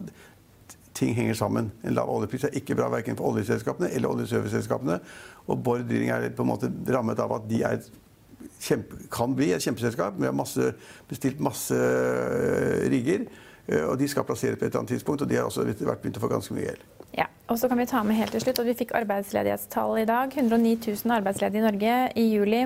ting 0.95 1.15
henger 1.15 1.35
sammen. 1.35 1.73
En 1.85 1.95
lav 1.95 2.11
oljepris 2.11 2.45
er 2.49 2.57
ikke 2.59 2.75
bra 2.79 2.89
verken 2.91 3.19
for 3.19 3.31
oljeselskapene 3.33 3.91
eller 3.95 4.11
oljeserviceselskapene. 4.15 4.99
Og 5.47 5.63
Borr 5.63 5.83
Drilling 5.87 6.11
er 6.11 6.31
på 6.35 6.43
en 6.43 6.51
måte 6.51 6.71
rammet 6.89 7.21
av 7.21 7.33
at 7.37 7.49
de 7.51 7.63
er 7.63 7.83
kjempe, 8.61 8.97
kan 9.13 9.35
bli 9.37 9.53
et 9.53 9.63
kjempeselskap. 9.63 10.15
Vi 10.19 10.27
har 10.29 10.33
masse, 10.37 10.73
bestilt 11.09 11.41
masse 11.41 11.75
eh, 11.75 12.89
rigger. 12.91 13.27
eh, 13.69 13.85
Og 13.89 13.99
de 13.99 14.09
skal 14.09 14.25
plasseres 14.25 14.59
på 14.59 14.65
et 14.65 14.71
eller 14.71 14.85
annet 14.85 14.95
tidspunkt, 14.97 15.23
og 15.23 15.29
de 15.31 15.37
har 15.37 15.45
også 15.49 15.65
vært 15.65 16.03
begynt 16.03 16.19
å 16.19 16.25
få 16.25 16.29
ganske 16.33 16.55
mye 16.55 16.69
gjeld. 16.69 16.85
Ja, 17.17 17.27
og 17.49 17.59
så 17.59 17.69
kan 17.69 17.79
Vi 17.79 17.87
ta 17.87 18.03
med 18.03 18.17
helt 18.17 18.33
til 18.35 18.41
slutt 18.43 18.59
at 18.59 18.67
vi 18.67 18.75
fikk 18.75 18.93
arbeidsledighetstall 18.99 19.99
i 20.03 20.05
dag. 20.09 20.33
109 20.35 20.79
000 21.05 21.13
arbeidsledige 21.15 21.63
i 21.63 21.67
Norge 21.71 21.99
i 22.17 22.25
juli. 22.35 22.65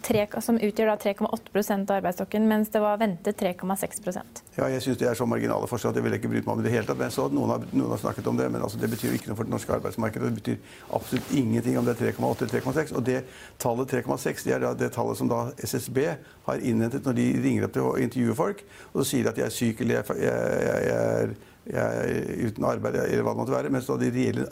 Tre, 0.00 0.22
som 0.40 0.56
utgjør 0.56 0.88
da 0.88 0.96
3,8% 1.00 1.90
av 1.90 1.98
arbeidsstokken, 1.98 2.46
mens 2.48 2.70
det 2.72 2.80
var 2.80 2.96
ventet 3.00 3.36
3,6% 3.40 4.40
Ja, 4.56 4.68
jeg 4.72 4.80
syns 4.84 5.00
det 5.00 5.08
er 5.10 5.18
så 5.18 5.26
marginale 5.28 5.68
forskjeller 5.68 5.92
at 5.92 6.00
jeg 6.00 6.06
vil 6.06 6.16
ikke 6.16 6.30
bryte 6.32 6.48
meg 6.48 6.56
om 6.56 6.62
det 6.64 6.72
hele 6.72 6.88
tatt. 6.88 7.28
Noen 7.34 7.52
har, 7.52 7.66
noen 7.72 7.92
har 7.92 8.00
snakket 8.00 8.30
om 8.30 8.38
det, 8.38 8.48
men 8.52 8.64
altså, 8.64 8.80
det 8.80 8.88
betyr 8.92 9.10
jo 9.10 9.18
ikke 9.18 9.30
noe 9.30 9.38
for 9.38 9.48
det 9.48 9.54
norske 9.54 9.74
arbeidsmarkedet. 9.76 10.30
Det 10.30 10.40
betyr 10.40 10.94
absolutt 10.96 11.34
ingenting 11.36 11.76
om 11.80 11.88
det 11.88 11.96
er 11.96 12.14
3,8 12.14 12.46
eller 12.46 12.54
3,6. 12.54 12.94
Og 12.96 13.04
det 13.10 13.18
tallet 13.60 13.94
3,6 13.98 14.46
det 14.46 14.56
er 14.56 14.64
da 14.64 14.72
det 14.78 14.90
tallet 14.96 15.20
som 15.20 15.30
da 15.30 15.42
SSB 15.60 16.00
har 16.48 16.64
innhentet 16.64 17.06
når 17.06 17.20
de 17.20 17.28
ringer 17.44 17.68
opp 17.68 17.76
til 17.76 17.90
å 17.90 17.94
intervjue 18.00 18.38
folk, 18.38 18.64
og 18.92 19.02
så 19.02 19.08
sier 19.12 19.28
de 19.28 19.32
at 19.34 19.38
de 19.38 19.46
er 19.46 19.54
syke 19.54 19.84
eller 19.84 20.00
jeg, 20.00 20.24
jeg, 20.24 20.88
jeg, 20.88 21.38
jeg 21.74 22.02
er 22.08 22.48
uten 22.48 22.66
arbeid 22.72 23.00
eller 23.04 23.24
hva 23.26 23.36
det 23.36 23.42
måtte 23.44 23.58
være. 23.58 23.72
Mens 23.76 23.90
da 23.90 24.00
de 24.00 24.12
reelle 24.14 24.48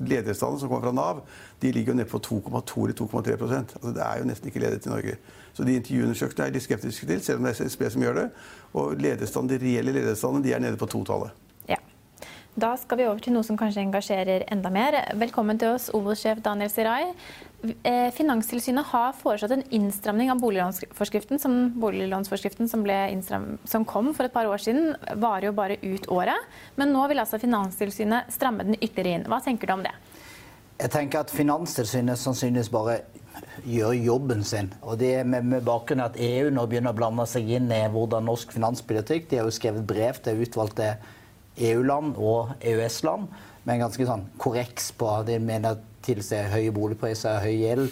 ledighetstallene 0.00 0.60
som 0.60 0.70
kommer 0.70 0.88
fra 0.88 0.94
Nav, 0.94 1.20
de 1.62 1.72
ligger 1.72 1.92
jo 1.92 1.96
nede 1.96 2.08
på 2.08 2.18
2,2 2.18 2.84
eller 2.84 2.96
2,3% 2.98 3.74
altså 3.78 3.92
Det 3.94 4.04
er 4.04 4.18
jo 4.18 4.28
nesten 4.28 4.50
ikke 4.50 4.62
ledighet 4.62 4.86
i 4.86 4.94
Norge. 4.94 5.16
Så 5.52 5.64
de 5.64 5.74
intervjuundersøkelsene 5.74 6.46
er 6.46 6.54
de 6.54 6.60
skeptiske 6.60 7.06
til, 7.06 7.20
selv 7.24 7.38
om 7.38 7.44
det 7.44 7.54
er 7.54 7.64
SSB 7.66 7.82
som 7.90 8.02
gjør 8.02 8.14
det. 8.14 8.30
Og 8.72 8.98
de 9.00 9.58
reelle 9.58 9.92
ledighetstallene 9.92 10.44
de 10.44 10.52
er 10.52 10.58
nede 10.58 10.76
på 10.76 10.86
totallet. 10.86 11.47
Da 12.58 12.72
skal 12.74 12.98
vi 12.98 13.04
over 13.06 13.22
til 13.22 13.36
noe 13.36 13.46
som 13.46 13.58
kanskje 13.58 13.84
engasjerer 13.84 14.42
enda 14.50 14.70
mer. 14.74 14.96
Velkommen 15.20 15.60
til 15.60 15.76
oss, 15.76 15.84
Obos-sjef 15.94 16.40
Daniel 16.42 16.70
Sirai. 16.72 17.12
Eh, 17.86 18.08
Finanstilsynet 18.16 18.88
har 18.90 19.12
foreslått 19.14 19.52
en 19.54 19.62
innstramning 19.78 20.32
av 20.32 20.40
boliglånsforskriften. 20.42 21.38
Som, 21.38 21.54
boliglånsforskriften 21.78 22.66
som, 22.66 22.82
som 23.62 23.84
kom 23.86 24.10
for 24.10 24.26
et 24.26 24.34
par 24.34 24.50
år 24.50 24.58
siden, 24.64 24.96
varer 25.22 25.46
jo 25.46 25.52
bare 25.54 25.76
ut 25.84 26.08
året. 26.10 26.48
Men 26.74 26.90
nå 26.96 27.04
vil 27.12 27.22
altså 27.22 27.38
Finanstilsynet 27.38 28.32
stramme 28.34 28.66
den 28.66 28.80
ytterligere 28.80 29.20
inn. 29.20 29.28
Hva 29.30 29.38
tenker 29.44 29.70
du 29.70 29.76
om 29.76 29.84
det? 29.86 29.94
Jeg 30.80 30.90
tenker 30.96 31.22
at 31.22 31.34
Finanstilsynet 31.34 32.18
sannsynligvis 32.18 32.72
bare 32.74 32.96
gjør 33.70 33.94
jobben 34.00 34.42
sin. 34.42 34.72
Og 34.82 34.98
det 34.98 35.12
er 35.20 35.30
med, 35.30 35.46
med 35.46 35.62
bakgrunn 35.66 36.02
at 36.02 36.18
EU 36.18 36.50
nå 36.50 36.66
begynner 36.66 36.90
å 36.90 36.98
blande 36.98 37.28
seg 37.30 37.54
inn 37.54 37.70
i 37.70 37.84
hvordan 37.92 38.26
norsk 38.26 38.50
finanspolitikk 38.56 39.30
De 39.30 39.38
har 39.38 39.46
jo 39.46 39.54
skrevet 39.54 39.86
brev 39.86 40.18
til 40.24 40.42
utvalgte 40.42 40.96
EU-land 41.58 42.16
og 42.16 42.54
EØS-land 42.60 43.28
med 43.64 43.74
en 43.74 43.84
ganske 43.86 44.08
sånn 44.08 44.26
korreks 44.40 44.92
på 44.96 45.08
at 45.12 45.28
De 45.28 45.38
mener 45.42 45.80
tilsier 46.06 46.48
høye 46.52 46.72
boligpriser, 46.72 47.40
høy 47.42 47.56
gjeld, 47.58 47.88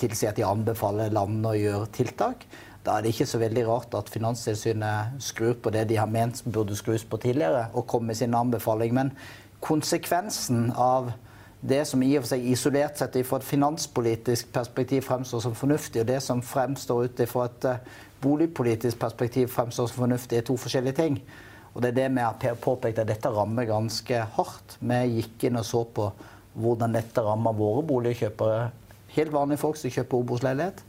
tilsier 0.00 0.32
at 0.32 0.38
de 0.38 0.46
anbefaler 0.46 1.12
landene 1.14 1.52
å 1.52 1.58
gjøre 1.58 1.90
tiltak. 1.94 2.46
Da 2.84 2.98
er 2.98 3.04
det 3.04 3.14
ikke 3.14 3.28
så 3.28 3.40
veldig 3.40 3.64
rart 3.68 3.94
at 3.96 4.10
Finanstilsynet 4.12 5.22
skrur 5.24 5.54
på 5.62 5.72
det 5.72 5.86
de 5.88 5.96
har 5.96 6.10
ment 6.10 6.42
burde 6.44 6.76
skrus 6.76 7.04
på 7.08 7.20
tidligere, 7.22 7.68
og 7.72 7.86
kommer 7.88 8.12
med 8.12 8.18
sin 8.18 8.34
anbefaling. 8.36 8.92
Men 8.96 9.12
konsekvensen 9.64 10.72
av 10.76 11.12
det 11.64 11.86
som 11.88 12.02
i 12.04 12.10
og 12.18 12.26
for 12.26 12.34
seg 12.34 12.44
isolert 12.44 12.98
sett 13.00 13.16
fra 13.24 13.38
et 13.40 13.48
finanspolitisk 13.48 14.50
perspektiv 14.52 15.06
fremstår 15.06 15.46
som 15.46 15.54
fornuftig, 15.56 16.02
og 16.02 16.10
det 16.10 16.20
som 16.20 16.42
fremstår 16.44 17.06
ut 17.06 17.22
fra 17.30 17.46
et 17.48 17.68
eh, 17.70 17.86
boligpolitisk 18.20 18.98
perspektiv 19.00 19.48
fremstår 19.54 19.88
som 19.88 20.02
fornuftig, 20.04 20.38
er 20.38 20.44
to 20.44 20.58
forskjellige 20.60 20.98
ting. 20.98 21.16
Og 21.74 21.82
det 21.82 21.90
er 21.90 21.96
det 21.98 22.06
vi 22.14 22.22
har 22.22 22.54
påpekt 22.62 23.00
at 23.02 23.08
dette 23.10 23.30
rammer 23.34 23.66
ganske 23.66 24.20
hardt. 24.36 24.76
Vi 24.80 25.00
gikk 25.18 25.48
inn 25.48 25.58
og 25.58 25.66
så 25.66 25.82
på 25.84 26.12
hvordan 26.54 26.94
dette 26.94 27.22
rammer 27.26 27.56
våre 27.58 27.82
boligkjøpere. 27.88 28.68
Helt 29.16 29.32
vanlige 29.34 29.58
folk 29.62 29.76
som 29.80 29.90
kjøper 29.90 30.20
Obos-leilighet. 30.22 30.84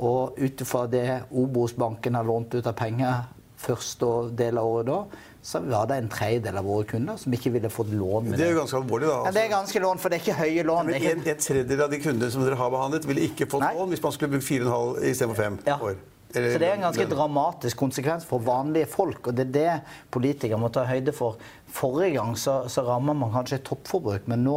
Og 0.00 0.38
ut 0.40 0.64
ifra 0.64 0.86
det 0.90 1.04
Obos-banken 1.30 2.16
har 2.16 2.24
lånt 2.26 2.54
ut 2.56 2.66
av 2.66 2.76
penger 2.78 3.26
første 3.64 4.08
del 4.36 4.58
av 4.60 4.66
året 4.68 4.88
da, 4.88 4.96
så 5.44 5.60
var 5.64 5.86
det 5.88 5.96
en 6.00 6.08
tredjedel 6.12 6.56
av 6.60 6.66
våre 6.68 6.84
kunder 6.88 7.16
som 7.20 7.32
ikke 7.36 7.52
ville 7.54 7.70
fått 7.72 7.92
lån. 7.92 8.30
med 8.30 8.38
Det 8.40 8.46
er 8.48 8.52
jo 8.52 8.58
ganske 8.62 8.76
alvorlig, 8.80 9.08
da. 9.08 9.18
Ja, 9.28 9.32
det 9.36 9.42
er 9.44 9.52
ganske 9.52 9.80
lån, 9.84 10.00
for 10.02 10.12
det 10.12 10.18
er 10.18 10.24
ikke 10.24 10.36
høye 10.40 10.64
lån. 10.68 10.86
Men 10.90 10.96
er 10.98 11.14
en, 11.14 11.22
en 11.32 11.40
tredjedel 11.46 11.84
av 11.86 11.92
de 11.92 12.00
kundene 12.02 12.32
som 12.34 12.44
dere 12.44 12.58
har 12.60 12.72
behandlet, 12.74 13.06
ville 13.08 13.24
ikke 13.28 13.48
fått 13.52 13.64
Nei. 13.64 13.70
lån 13.78 13.92
hvis 13.94 14.02
man 14.04 14.16
skulle 14.16 14.34
brukt 14.34 14.48
4,5 14.48 15.04
istedenfor 15.12 15.40
5 15.44 15.58
Ja. 15.68 15.78
år. 15.80 15.96
Så 16.34 16.58
det 16.58 16.66
er 16.66 16.74
en 16.74 16.86
ganske 16.88 17.06
dramatisk 17.06 17.78
konsekvens 17.78 18.26
for 18.26 18.42
vanlige 18.42 18.88
folk, 18.90 19.28
og 19.30 19.36
det 19.36 19.46
er 19.46 19.52
det 19.54 19.74
politikere 20.14 20.58
må 20.58 20.70
ta 20.74 20.82
høyde 20.88 21.14
for. 21.14 21.38
Forrige 21.74 22.16
gang 22.18 22.34
så, 22.38 22.56
så 22.70 22.84
rammer 22.86 23.16
man 23.18 23.32
kanskje 23.34 23.60
toppforbruk, 23.66 24.26
men 24.30 24.44
nå, 24.46 24.56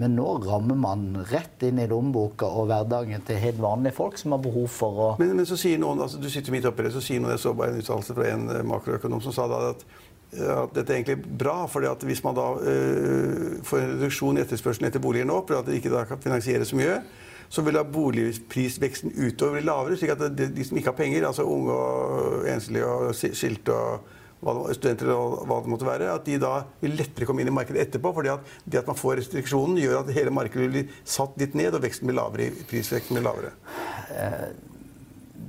men 0.00 0.16
nå 0.18 0.28
rammer 0.44 0.78
man 0.80 1.06
rett 1.30 1.64
inn 1.64 1.80
i 1.80 1.88
lommeboka 1.88 2.48
og 2.48 2.68
hverdagen 2.70 3.24
til 3.24 3.40
helt 3.40 3.60
vanlige 3.62 3.96
folk 3.96 4.20
som 4.20 4.36
har 4.36 4.42
behov 4.44 4.68
for 4.72 5.04
å 5.06 5.10
Men, 5.20 5.36
men 5.38 5.48
så 5.48 5.58
sier 5.60 5.80
noen, 5.80 6.02
altså 6.04 6.20
du 6.20 6.28
sitter 6.32 6.54
midt 6.54 6.68
oppi 6.68 6.86
det, 6.86 6.94
så 6.96 7.04
sier 7.04 7.22
noen, 7.22 7.34
jeg 7.36 7.44
så 7.44 7.54
bare 7.56 7.74
en 7.74 7.84
uttalelse 7.84 8.16
fra 8.16 8.32
en 8.32 8.50
eh, 8.52 8.66
makroøkonom 8.68 9.24
som 9.24 9.36
sa 9.36 9.48
da 9.50 9.62
at 9.72 9.86
at 10.34 10.72
dette 10.74 10.90
er 10.90 10.96
egentlig 10.98 11.38
bra. 11.38 11.66
fordi 11.70 11.86
at 11.86 12.02
Hvis 12.02 12.24
man 12.24 12.34
da 12.34 12.46
øh, 12.58 13.62
får 13.62 13.78
en 13.78 13.92
reduksjon 13.92 14.38
i 14.38 14.42
etterspørselen 14.42 14.88
etter 14.88 14.98
boliger 14.98 15.28
nå, 15.28 15.44
for 15.46 15.60
at 15.60 15.68
det 15.68 15.78
ikke 15.78 15.92
da 15.92 16.04
kan 16.08 16.18
finansiere 16.18 16.66
så 16.66 16.74
mye, 16.74 16.96
så 17.54 17.62
vil 17.62 17.76
da 17.78 17.84
boligprisveksten 17.86 19.14
utover 19.14 19.60
bli 19.60 19.68
lavere. 19.68 19.96
slik 19.98 20.10
at 20.16 20.26
de, 20.34 20.66
som 20.66 20.78
ikke 20.78 20.90
har 20.90 20.98
penger, 20.98 21.26
altså 21.28 21.46
unge 21.46 21.78
og 21.78 22.48
enslige 22.50 22.88
og 22.90 23.14
skilte 23.14 23.74
og 23.74 24.02
studenter 24.76 25.08
og 25.14 25.46
hva 25.48 25.60
det 25.62 25.70
måtte 25.72 25.86
være, 25.88 26.10
at 26.18 26.26
de 26.26 26.34
da 26.42 26.52
vil 26.82 26.98
lettere 26.98 27.28
komme 27.28 27.44
inn 27.44 27.48
i 27.48 27.54
markedet 27.54 27.86
etterpå. 27.86 28.12
fordi 28.12 28.34
at 28.34 28.52
det 28.66 28.82
at 28.82 28.90
man 28.90 28.98
får 28.98 29.22
restriksjonen, 29.22 29.78
gjør 29.80 30.02
at 30.02 30.12
hele 30.16 30.34
markedet 30.34 30.68
blir 30.72 30.92
satt 31.04 31.38
litt 31.40 31.54
ned, 31.54 31.72
og 31.74 31.82
veksten 31.86 32.10
blir 32.10 32.18
lavere. 32.18 32.50
prisveksten 32.68 33.16
blir 33.16 33.24
lavere. 33.24 33.54
Eh, 34.10 34.48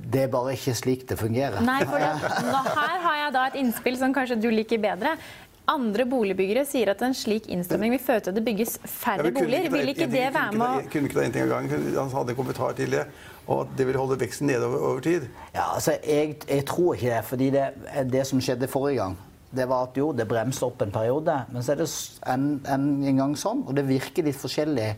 det 0.06 0.22
er 0.22 0.30
bare 0.30 0.54
ikke 0.54 0.74
slik 0.78 1.04
det 1.10 1.18
fungerer. 1.18 1.58
Nei, 1.66 1.80
for 1.84 1.98
det, 1.98 2.30
Her 2.78 2.98
har 3.02 3.16
jeg 3.24 3.32
da 3.34 3.44
et 3.50 3.58
innspill 3.60 3.98
som 3.98 4.14
kanskje 4.14 4.38
du 4.40 4.48
liker 4.54 4.78
bedre. 4.78 5.16
Andre 5.66 6.04
boligbyggere 6.06 6.62
sier 6.68 6.92
at 6.92 7.00
en 7.02 7.14
slik 7.16 7.48
innstramming 7.50 7.90
vil 7.96 8.02
føre 8.02 8.22
til 8.22 8.30
at 8.30 8.36
det 8.38 8.44
bygges 8.46 8.76
færre 8.86 9.32
boliger. 9.34 9.66
Vil 9.72 9.90
ikke 9.90 10.06
det 10.06 10.28
være 10.34 10.52
med 10.54 10.66
å 10.66 10.90
Kunne 10.92 11.10
ikke 11.10 11.18
ta 11.18 11.24
en 11.24 11.34
ting 11.34 11.46
av 11.46 11.54
gangen. 11.56 11.88
Han 11.96 12.12
hadde 12.12 12.34
en 12.34 12.38
kommentar 12.38 12.76
til 12.78 12.94
det. 12.94 13.02
Og 13.46 13.64
at 13.64 13.72
det 13.78 13.86
vil 13.88 13.98
holde 13.98 14.18
veksten 14.20 14.46
nede 14.50 14.66
over, 14.66 14.84
over 14.90 15.02
tid. 15.02 15.26
Ja, 15.54 15.64
altså, 15.74 15.96
jeg, 16.02 16.36
jeg, 16.46 16.66
tror 16.66 16.94
ikke 16.94 17.10
det. 17.10 17.24
fordi 17.26 17.50
det, 17.54 17.66
det 18.12 18.22
som 18.30 18.42
skjedde 18.42 18.70
forrige 18.70 19.00
gang, 19.02 19.18
det 19.56 19.66
var 19.70 19.88
at 19.88 19.98
jo, 19.98 20.12
det 20.14 20.28
bremste 20.30 20.66
opp 20.66 20.82
en 20.82 20.94
periode. 20.94 21.34
Men 21.50 21.66
så 21.66 21.74
er 21.74 21.82
det 21.82 21.90
en, 22.30 22.48
en, 22.70 22.88
en 23.10 23.22
gang 23.22 23.36
sånn, 23.38 23.66
og 23.66 23.74
det 23.78 23.86
virker 23.90 24.26
litt 24.26 24.38
forskjellig 24.38 24.90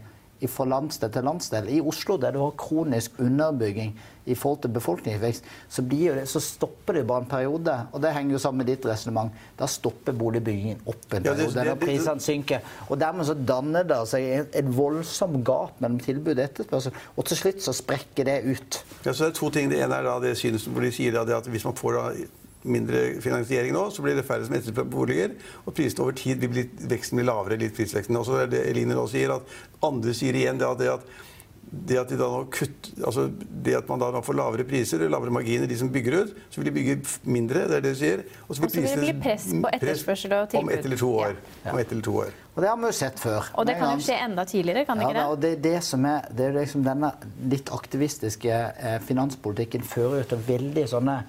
fra 0.46 0.64
landsdel 0.68 1.10
til 1.10 1.26
landsdel. 1.26 1.68
I 1.74 1.80
Oslo, 1.80 2.16
der 2.20 2.36
du 2.36 2.38
har 2.44 2.54
kronisk 2.58 3.18
underbygging 3.18 3.96
i 4.28 4.34
forhold 4.36 4.60
til 4.62 4.72
befolkningsvekst, 4.76 5.44
så, 5.68 5.82
det, 5.82 6.28
så 6.28 6.40
stopper 6.40 6.98
det 6.98 7.06
bare 7.08 7.24
en 7.24 7.30
periode. 7.30 7.74
Og 7.92 8.02
det 8.02 8.12
henger 8.14 8.36
jo 8.36 8.38
sammen 8.42 8.62
med 8.62 8.70
ditt 8.70 8.86
resonnement. 8.86 9.32
Da 9.58 9.66
stopper 9.66 10.12
boligbyggingen 10.12 10.82
opp 10.86 11.14
en 11.16 11.26
periode. 11.26 11.64
Ja, 11.66 11.74
prisene 11.80 12.22
synker. 12.22 12.64
Og 12.88 13.00
dermed 13.00 13.26
så 13.26 13.34
danner 13.34 13.86
det 13.88 14.00
seg 14.10 14.28
et 14.46 14.72
voldsomt 14.76 15.40
gap 15.46 15.80
mellom 15.82 15.98
tilbud 16.04 16.36
og 16.36 16.44
etterspørsel. 16.44 16.98
Og 17.16 17.30
til 17.30 17.42
slutt 17.42 17.64
så 17.64 17.74
sprekker 17.76 18.28
det 18.28 18.42
ut. 18.46 18.82
Ja, 19.04 19.12
så 19.12 19.24
det 19.24 19.32
er 19.32 19.38
to 19.40 19.50
ting. 19.54 19.72
Det 19.72 19.80
ene 19.82 19.98
er 19.98 20.06
da 20.06 20.18
det 20.22 20.36
synet 20.38 20.68
hvor 20.68 20.84
de 20.84 20.92
sier 20.94 21.16
at 21.18 21.48
hvis 21.48 21.66
man 21.66 21.76
får 21.78 21.96
da 21.98 22.10
mindre 22.72 23.04
finansiering 23.24 23.74
nå, 23.74 23.86
så 23.94 24.04
blir 24.04 24.18
det 24.18 24.26
færre 24.28 24.46
som 24.48 24.56
etterspør 24.58 24.88
boliger. 24.92 25.34
Og 25.64 25.74
prisene 25.76 26.04
over 26.06 26.18
tid 26.18 26.42
vil 26.42 26.52
bli, 26.52 26.66
veksten 26.90 27.20
blir 27.20 27.28
lavere. 27.30 27.60
litt 27.60 27.76
prisveksten. 27.76 28.16
Og 28.18 28.28
så 28.28 28.42
er 28.44 28.52
det 28.52 28.66
Eline 28.70 28.96
nå 28.96 29.06
sier, 29.10 29.34
at 29.34 29.82
andre 29.84 30.14
sier 30.16 30.36
igjen 30.36 30.60
det 30.60 30.68
at, 30.68 30.78
det 30.82 30.92
at 30.92 31.08
det 31.70 31.98
at, 32.00 32.08
de 32.08 32.16
da 32.16 32.28
kutt, 32.52 32.90
altså 33.04 33.26
det 33.64 33.74
at 33.78 33.88
man 33.90 34.00
da 34.00 34.22
får 34.24 34.36
lavere 34.38 34.64
priser 34.68 35.02
og 35.04 35.12
lavere 35.12 35.32
marginer, 35.34 35.68
de 35.68 35.76
som 35.78 35.90
bygger 35.92 36.16
ut, 36.22 36.36
så 36.50 36.60
vil 36.60 36.70
de 36.70 36.74
bygge 36.78 36.96
mindre. 37.28 37.66
det 37.68 37.78
er 37.78 37.84
det 37.84 37.94
du 37.94 37.98
sier. 38.00 38.22
Og 38.46 38.56
så 38.56 38.64
vil, 38.64 38.86
det 38.86 39.00
bli 39.02 39.14
press 39.22 39.48
på 39.52 39.72
etterspørsel 39.76 40.36
og 40.38 40.46
tilbud. 40.52 40.64
Om 40.64 40.72
ett 40.76 40.86
eller 40.88 41.02
to 41.02 41.10
år. 41.24 41.34
Ja. 41.64 41.72
Om 41.72 41.80
ett 41.82 41.92
eller 41.92 42.06
to 42.08 42.14
år. 42.24 42.38
Og 42.54 42.62
det 42.62 42.70
har 42.70 42.78
vi 42.78 42.88
jo 42.88 42.94
sett 42.98 43.20
før. 43.22 43.50
Og 43.54 43.68
det 43.68 43.76
kan 43.78 43.92
jo 43.94 44.06
skje 44.06 44.16
enda 44.24 44.44
tidligere, 44.48 44.86
kan 44.88 44.98
det 44.98 45.04
ja, 45.04 45.10
ikke 45.10 45.18
det? 45.18 45.26
Og 45.34 45.42
det, 45.44 45.52
det, 45.66 45.76
som 45.86 46.06
er, 46.08 46.30
det 46.32 46.48
er 46.48 46.56
liksom 46.56 46.86
denne 46.86 47.12
litt 47.52 47.72
aktivistiske 47.74 48.62
eh, 48.72 48.98
finanspolitikken 49.04 49.84
fører 49.86 50.22
jo 50.22 50.30
til 50.32 50.42
veldig 50.48 50.88
sånne 50.90 51.20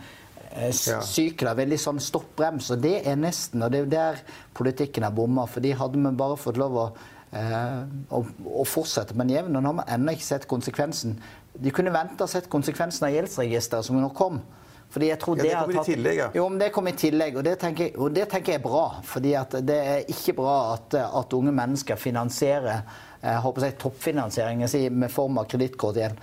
sykler. 0.76 1.58
Veldig 1.60 1.80
sånn 1.82 2.02
stoppbrems. 2.04 2.72
Og 2.76 2.84
det 2.84 3.00
er 3.08 3.18
nesten, 3.20 3.64
og 3.66 3.74
det 3.74 3.86
er 3.86 3.92
der 3.94 4.22
politikken 4.58 5.08
har 5.08 5.16
bomma. 5.16 5.48
For 5.50 5.64
de 5.64 5.74
hadde 5.78 6.00
vi 6.02 6.14
bare 6.20 6.38
fått 6.40 6.60
lov 6.62 6.78
å, 6.78 6.86
eh, 7.32 7.82
å, 8.16 8.24
å 8.62 8.68
fortsette 8.68 9.18
med 9.18 9.30
en 9.30 9.36
jevn, 9.38 9.60
og 9.60 9.66
nå 9.66 9.74
har 9.74 9.82
vi 9.82 9.98
ennå 9.98 10.16
ikke 10.18 10.30
sett 10.30 10.48
konsekvensen. 10.50 11.20
De 11.60 11.74
kunne 11.76 11.94
vente 11.94 12.24
og 12.24 12.32
sett 12.32 12.50
konsekvensen 12.52 13.10
av 13.10 13.16
gjeldsregisteret 13.16 13.86
som 13.86 14.00
nå 14.00 14.10
kom. 14.18 14.42
Fordi 14.90 15.12
jeg 15.12 15.20
tror 15.22 15.38
ja, 15.38 15.44
det, 15.44 15.50
det 15.50 15.60
kom 15.60 15.76
tatt... 15.76 15.90
i 15.90 15.94
tillegg, 15.94 16.18
ja. 16.18 16.28
Jo, 16.34 16.48
men 16.50 16.62
det 16.64 16.72
kom 16.74 16.88
i 16.90 16.96
tillegg, 16.98 17.36
og 17.38 17.46
det 17.46 17.60
tenker, 17.62 17.92
jeg, 17.92 17.96
og 18.02 18.16
det 18.16 18.26
tenker 18.32 18.56
jeg 18.56 18.62
er 18.62 18.64
bra. 18.64 18.86
fordi 19.06 19.36
det 19.70 19.78
er 19.78 20.10
ikke 20.10 20.34
bra 20.40 20.56
at, 20.74 20.98
at 21.06 21.36
unge 21.38 21.54
mennesker 21.54 22.00
finansierer 22.00 22.82
jeg 23.20 23.36
eh, 23.36 23.40
håper 23.44 23.66
jeg, 23.68 24.70
sin 24.72 25.00
med 25.00 25.12
form 25.12 25.38
av 25.38 25.48
kredittkortgjeld. 25.52 26.22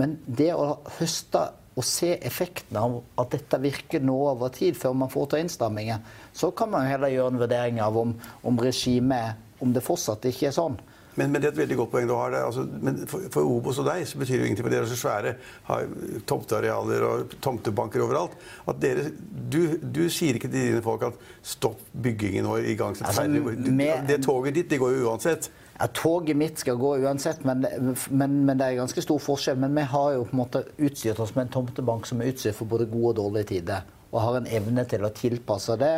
Men 0.00 0.18
det 0.26 0.52
å 0.54 0.78
høste 0.98 1.44
og 1.78 1.86
se 1.86 2.16
effekten 2.26 2.76
av 2.80 2.96
at 3.22 3.30
dette 3.36 3.60
virker 3.62 4.02
nå 4.02 4.16
over 4.32 4.50
tid, 4.54 4.76
før 4.78 4.96
man 4.98 5.12
får 5.12 5.30
ta 5.30 5.42
innstramminger, 5.42 6.02
så 6.34 6.50
kan 6.50 6.72
man 6.72 6.88
heller 6.90 7.12
gjøre 7.12 7.34
en 7.34 7.42
vurdering 7.44 7.82
av 7.84 7.98
om, 8.00 8.14
om 8.42 8.62
regimet 8.62 9.62
om 9.62 9.74
det 9.74 9.82
fortsatt 9.86 10.26
ikke 10.30 10.50
er 10.50 10.56
sånn. 10.56 10.78
Men, 11.18 11.32
men, 11.32 11.42
det 11.42 11.48
er 11.48 11.54
et 11.56 11.60
veldig 11.64 11.76
godt 11.80 11.90
poeng 11.90 12.06
du 12.06 12.14
har. 12.14 12.30
det. 12.30 12.40
Altså, 12.46 12.62
men 12.62 13.00
for, 13.10 13.24
for, 13.34 13.46
Obos 13.50 13.80
og 13.82 13.88
deg 13.88 14.04
så 14.06 14.20
betyr 14.20 14.36
det 14.36 14.44
jo 14.44 14.48
ingenting, 14.50 14.66
for 14.68 14.74
dere 14.74 14.86
er 14.86 14.90
så 14.90 14.98
svære, 15.00 15.32
har 15.66 15.88
tomtearealer 16.30 17.06
og 17.08 17.32
tomtebanker 17.42 18.04
overalt. 18.04 18.36
at 18.70 18.78
dere, 18.82 19.08
du, 19.26 19.60
du, 19.82 20.04
sier 20.14 20.38
ikke 20.38 20.50
til 20.50 20.68
dine 20.68 20.84
folk 20.84 21.08
at 21.08 21.18
stopp 21.42 21.82
byggingen 22.06 22.46
og 22.46 22.62
igangsett 22.62 23.10
altså, 23.10 23.26
ferdig. 23.26 23.88
Det 24.06 24.20
toget 24.22 24.60
ditt 24.60 24.70
de 24.70 24.78
går 24.78 24.94
jo 24.94 25.08
uansett. 25.10 25.50
Ja, 25.78 25.86
Toget 25.94 26.36
mitt 26.36 26.58
skal 26.58 26.74
gå 26.76 26.96
uansett, 27.04 27.44
men, 27.46 27.66
men, 28.10 28.32
men, 28.46 28.58
det 28.58 28.66
er 28.66 28.80
ganske 28.80 29.02
stor 29.02 29.20
forskjell. 29.22 29.60
Men 29.62 29.76
vi 29.78 29.84
har 29.86 30.14
jo 30.16 30.24
på 30.26 30.34
en 30.34 30.40
måte 30.40 30.64
utstyrt 30.74 31.20
oss 31.22 31.36
med 31.36 31.46
en 31.46 31.52
tomtebank 31.54 32.08
som 32.08 32.18
er 32.18 32.32
utstyrt 32.32 32.58
for 32.58 32.70
både 32.70 32.88
gode 32.90 33.12
og 33.12 33.18
dårlige 33.20 33.50
tider. 33.52 33.86
Og 34.10 34.22
har 34.24 34.38
en 34.40 34.48
evne 34.58 34.82
til 34.90 35.04
å 35.06 35.12
tilpasse 35.14 35.76
det, 35.78 35.92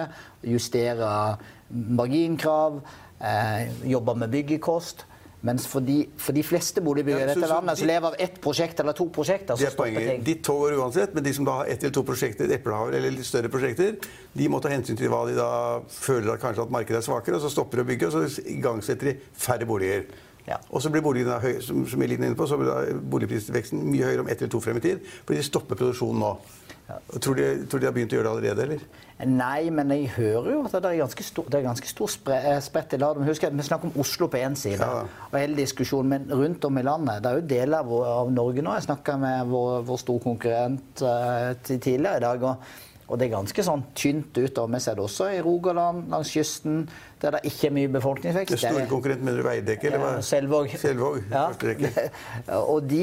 justere 0.45 1.13
marginkrav, 1.71 2.81
eh, 3.25 3.71
jobbe 3.89 4.17
med 4.21 4.35
byggekost. 4.35 5.07
Mens 5.41 5.65
for 5.65 5.81
de, 5.81 6.03
for 6.21 6.37
de 6.37 6.43
fleste 6.45 6.83
boligbyggere 6.85 7.25
i 7.25 7.33
dette 7.33 7.49
landet 7.49 7.81
som 7.81 7.89
lever 7.89 8.13
av 8.13 8.17
ett 8.21 8.37
prosjekt 8.45 8.81
eller 8.83 8.97
to 8.97 9.07
prosjekter, 9.09 9.57
så 9.57 9.71
stopper 9.73 9.97
ting. 9.97 10.25
Ditt 10.27 10.43
tog 10.45 10.61
går 10.61 10.77
uansett, 10.77 11.15
men 11.17 11.25
de 11.25 11.33
som 11.37 11.47
da 11.49 11.55
har 11.63 11.71
ett 11.73 11.81
eller 11.81 11.95
to 11.97 12.03
prosjekter, 12.05 12.51
eplehaver 12.53 12.99
eller 12.99 13.15
litt 13.15 13.29
større 13.29 13.49
prosjekter, 13.53 13.97
de 14.37 14.49
må 14.53 14.61
ta 14.61 14.73
hensyn 14.73 14.99
til 15.01 15.09
hva 15.13 15.23
de 15.31 15.39
da 15.39 15.53
føler 15.95 16.35
at 16.35 16.43
kanskje 16.45 16.67
at 16.69 16.75
markedet 16.77 17.01
er 17.01 17.07
svakere, 17.09 17.41
og 17.41 17.47
så 17.47 17.53
stopper 17.57 17.81
de 17.81 17.87
å 17.87 17.91
bygge, 17.95 18.11
og 18.11 18.29
så 18.29 18.45
igangsetter 18.53 19.15
de 19.15 19.17
færre 19.47 19.69
boliger. 19.69 20.05
Ja. 20.45 20.59
Og 20.69 20.85
så 20.85 20.93
blir 20.93 21.05
boligene 21.05 21.41
høy, 21.41 21.55
som, 21.65 21.87
som 21.89 22.05
inne 22.05 22.35
på, 22.37 22.49
så 22.49 22.61
blir 22.61 22.97
boligprisveksten 23.13 23.81
mye 23.87 24.11
høyere 24.11 24.27
om 24.27 24.29
ett 24.29 24.43
eller 24.43 24.53
to 24.53 24.61
frem 24.61 24.81
i 24.81 24.85
tid, 24.85 25.05
fordi 25.25 25.41
de 25.41 25.49
stopper 25.49 25.79
produksjonen 25.81 26.21
nå. 26.21 26.35
Tror 27.23 27.39
de, 27.39 27.51
tror 27.71 27.81
de 27.81 27.87
har 27.87 27.95
begynt 27.95 28.13
å 28.13 28.19
gjøre 28.19 28.29
det 28.29 28.37
allerede, 28.37 28.65
eller? 28.67 29.09
Nei, 29.29 29.69
men 29.75 29.91
jeg 29.93 30.11
hører 30.15 30.51
jo 30.55 30.61
at 30.65 30.75
det 30.81 30.91
er 30.91 31.01
ganske 31.03 31.25
stor, 31.25 31.49
det 31.53 31.59
er 31.59 31.65
ganske 31.67 31.89
stor 31.91 32.13
eh, 32.33 32.61
spredt 32.65 32.95
i 32.97 33.01
landet. 33.01 33.27
Husk 33.29 33.45
at 33.45 33.57
Vi 33.57 33.67
snakker 33.67 33.91
om 33.91 33.99
Oslo 34.01 34.31
på 34.33 34.41
én 34.41 34.57
side, 34.57 34.81
ja. 34.81 35.03
og 35.29 35.37
hele 35.37 35.59
diskusjonen, 35.59 36.15
men 36.15 36.39
rundt 36.41 36.65
om 36.65 36.79
i 36.79 36.85
landet. 36.87 37.21
Det 37.23 37.31
er 37.31 37.41
jo 37.41 37.49
deler 37.51 37.83
av, 37.83 37.93
av 38.15 38.31
Norge 38.33 38.65
nå. 38.65 38.73
Jeg 38.79 38.89
snakka 38.89 39.17
med 39.21 39.51
vår, 39.51 39.83
vår 39.89 40.01
store 40.01 40.25
konkurrent 40.25 41.05
uh, 41.05 41.51
tidligere 41.67 42.17
i 42.17 42.25
dag. 42.25 42.47
og 42.49 42.79
og 43.11 43.19
det 43.19 43.27
er 43.27 43.33
ganske 43.33 43.63
sånn 43.67 43.81
tynt 43.99 44.37
utover. 44.39 44.71
Vi 44.77 44.81
ser 44.85 44.95
det 44.95 45.03
også 45.03 45.27
i 45.35 45.41
Rogaland, 45.43 46.05
langs 46.13 46.31
kysten, 46.31 46.85
der 47.21 47.35
det 47.35 47.41
ikke 47.51 47.67
er 47.67 47.75
mye 47.75 47.91
befolkningsvekst. 47.97 48.55
Det 48.55 48.61
store 48.63 48.87
konkurrent 48.91 49.27
du 49.27 49.43
Veidekke? 49.43 49.91
Ja, 49.91 50.13
Selvåg. 50.23 50.71
Selvåg 50.79 51.19
ja. 51.35 51.49
og 52.61 52.87
de, 52.87 53.03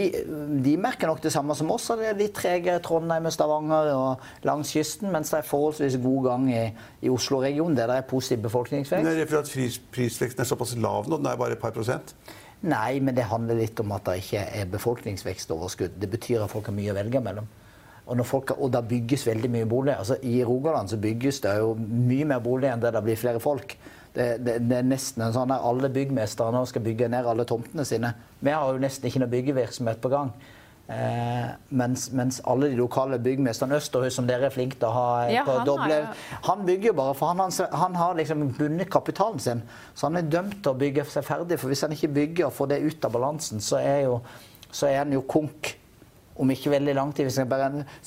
de, 0.64 0.78
merker 0.80 1.12
nok 1.12 1.20
det 1.26 1.34
samme 1.36 1.56
som 1.60 1.76
oss. 1.76 1.90
Det 2.00 2.08
er 2.08 2.18
litt 2.18 2.36
tregere 2.40 2.80
Trondheim 2.84 3.28
og 3.28 3.36
Stavanger 3.36 3.92
og 3.98 4.48
langs 4.48 4.72
kysten, 4.78 5.12
mens 5.12 5.34
det 5.34 5.42
er 5.42 5.52
forholdsvis 5.52 6.00
god 6.08 6.24
gang 6.30 6.50
i, 6.56 6.64
i 7.04 7.12
Oslo-regionen, 7.12 7.76
der 7.78 7.92
det 7.92 8.00
er 8.00 8.10
positiv 8.10 8.48
befolkningsvekst. 8.48 9.04
Men 9.04 9.12
er 9.12 9.22
det 9.26 9.30
fordi 9.30 9.58
pris, 9.60 9.80
prisveksten 9.92 10.46
er 10.46 10.50
såpass 10.50 10.78
lav 10.80 11.12
nå? 11.12 11.20
Den 11.20 11.34
er 11.34 11.40
bare 11.40 11.60
et 11.60 11.64
par 11.64 11.76
prosent? 11.76 12.16
Nei, 12.66 12.98
men 13.04 13.14
det 13.14 13.28
handler 13.30 13.60
litt 13.60 13.78
om 13.84 13.92
at 13.94 14.08
det 14.08 14.22
ikke 14.24 14.48
er 14.62 14.70
befolkningsvekstoverskudd. 14.72 16.00
Det 16.00 16.10
betyr 16.16 16.42
at 16.42 16.54
folk 16.54 16.72
har 16.72 16.80
mye 16.80 16.96
å 16.96 16.98
velge 16.98 17.22
mellom. 17.22 17.50
Og, 18.08 18.24
folk, 18.24 18.54
og 18.56 18.72
da 18.72 18.80
bygges 18.80 19.26
veldig 19.28 19.50
mye 19.52 19.68
bolig. 19.68 19.94
Altså, 19.98 20.16
I 20.24 20.40
Rogaland 20.48 20.88
så 20.90 21.00
bygges 21.02 21.42
det 21.44 21.58
jo 21.60 21.74
mye 21.78 22.28
mer 22.30 22.40
bolig 22.44 22.70
enn 22.72 22.84
det 22.84 22.94
det 22.96 23.04
blir 23.04 23.20
flere 23.20 23.42
folk. 23.44 23.76
Det, 24.16 24.28
det, 24.42 24.54
det 24.66 24.78
er 24.80 24.86
nesten 24.88 25.26
en 25.26 25.34
sånn 25.36 25.52
at 25.54 25.66
alle 25.68 25.90
byggmesterne 25.94 26.64
skal 26.70 26.86
bygge 26.86 27.10
ned 27.12 27.28
alle 27.28 27.46
tomtene 27.46 27.84
sine. 27.86 28.14
Vi 28.40 28.54
har 28.54 28.72
jo 28.72 28.80
nesten 28.82 29.10
ikke 29.10 29.22
noe 29.22 29.34
byggevirksomhet 29.34 30.00
på 30.02 30.14
gang. 30.14 30.32
Eh, 30.88 31.48
mens, 31.70 32.12
mens, 32.16 32.40
alle 32.48 32.70
de 32.72 32.78
lokale 32.80 33.20
byggmesterne 33.20 33.76
Østerhus, 33.76 34.16
som 34.16 34.28
dere 34.28 34.48
er 34.48 34.54
flinke 34.54 34.78
til 34.80 34.88
å 34.88 34.94
ha 34.96 35.08
ja, 35.28 35.42
på 35.44 35.58
han 35.58 35.68
doble 35.68 35.98
ja. 35.98 36.14
Han 36.48 36.62
bygger 36.64 36.94
jo 36.94 36.96
bare, 36.96 37.16
for 37.20 37.34
han, 37.34 37.42
han, 37.44 37.74
han 37.82 37.98
har 38.00 38.16
liksom 38.16 38.46
bundet 38.56 38.88
kapitalen 38.94 39.42
sin. 39.44 39.66
Så 39.94 40.08
han 40.08 40.16
er 40.22 40.30
dømt 40.32 40.62
til 40.62 40.72
å 40.72 40.80
bygge 40.80 41.04
seg 41.12 41.28
ferdig. 41.28 41.60
For 41.60 41.74
hvis 41.74 41.84
han 41.84 41.96
ikke 41.98 42.14
bygger 42.16 42.48
og 42.48 42.56
får 42.56 42.72
det 42.72 42.80
ut 42.86 43.10
av 43.10 43.18
balansen, 43.18 43.60
så 43.64 43.82
er, 43.82 44.06
jo, 44.08 44.22
så 44.72 44.88
er 44.88 45.02
han 45.02 45.12
jo 45.12 45.26
konk 45.28 45.74
om 46.42 46.52
ikke 46.54 46.72
veldig 46.74 46.94
lang 46.98 47.14
tid. 47.16 47.32
Så 47.32 47.44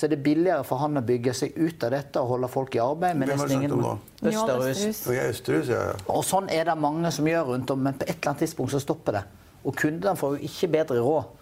er 0.06 0.12
det 0.12 0.20
billigere 0.24 0.64
for 0.66 0.82
han 0.82 1.00
å 1.00 1.02
bygge 1.06 1.34
seg 1.36 1.58
ut 1.58 1.84
av 1.86 1.94
dette 1.94 2.22
og 2.22 2.36
holde 2.36 2.50
folk 2.52 2.76
i 2.76 2.82
arbeid. 2.82 3.18
Men 3.18 3.32
nesten 3.32 3.56
ingen? 3.58 3.74
Østerhus. 4.20 5.02
Østerhus 5.10 5.72
ja, 5.72 5.82
ja. 5.90 5.98
Og 6.12 6.24
sånn 6.26 6.50
er 6.52 6.70
det 6.70 6.78
mange 6.80 7.12
som 7.14 7.28
gjør 7.28 7.52
rundt 7.54 7.74
om, 7.74 7.82
men 7.88 7.98
på 7.98 8.06
et 8.06 8.16
eller 8.16 8.32
annet 8.32 8.46
tidspunkt 8.46 8.74
så 8.74 8.82
stopper 8.82 9.20
det. 9.20 9.26
Og 9.66 9.76
kundene 9.76 10.16
får 10.16 10.38
jo 10.38 10.50
ikke 10.50 10.72
bedre 10.78 11.04
råd. 11.04 11.36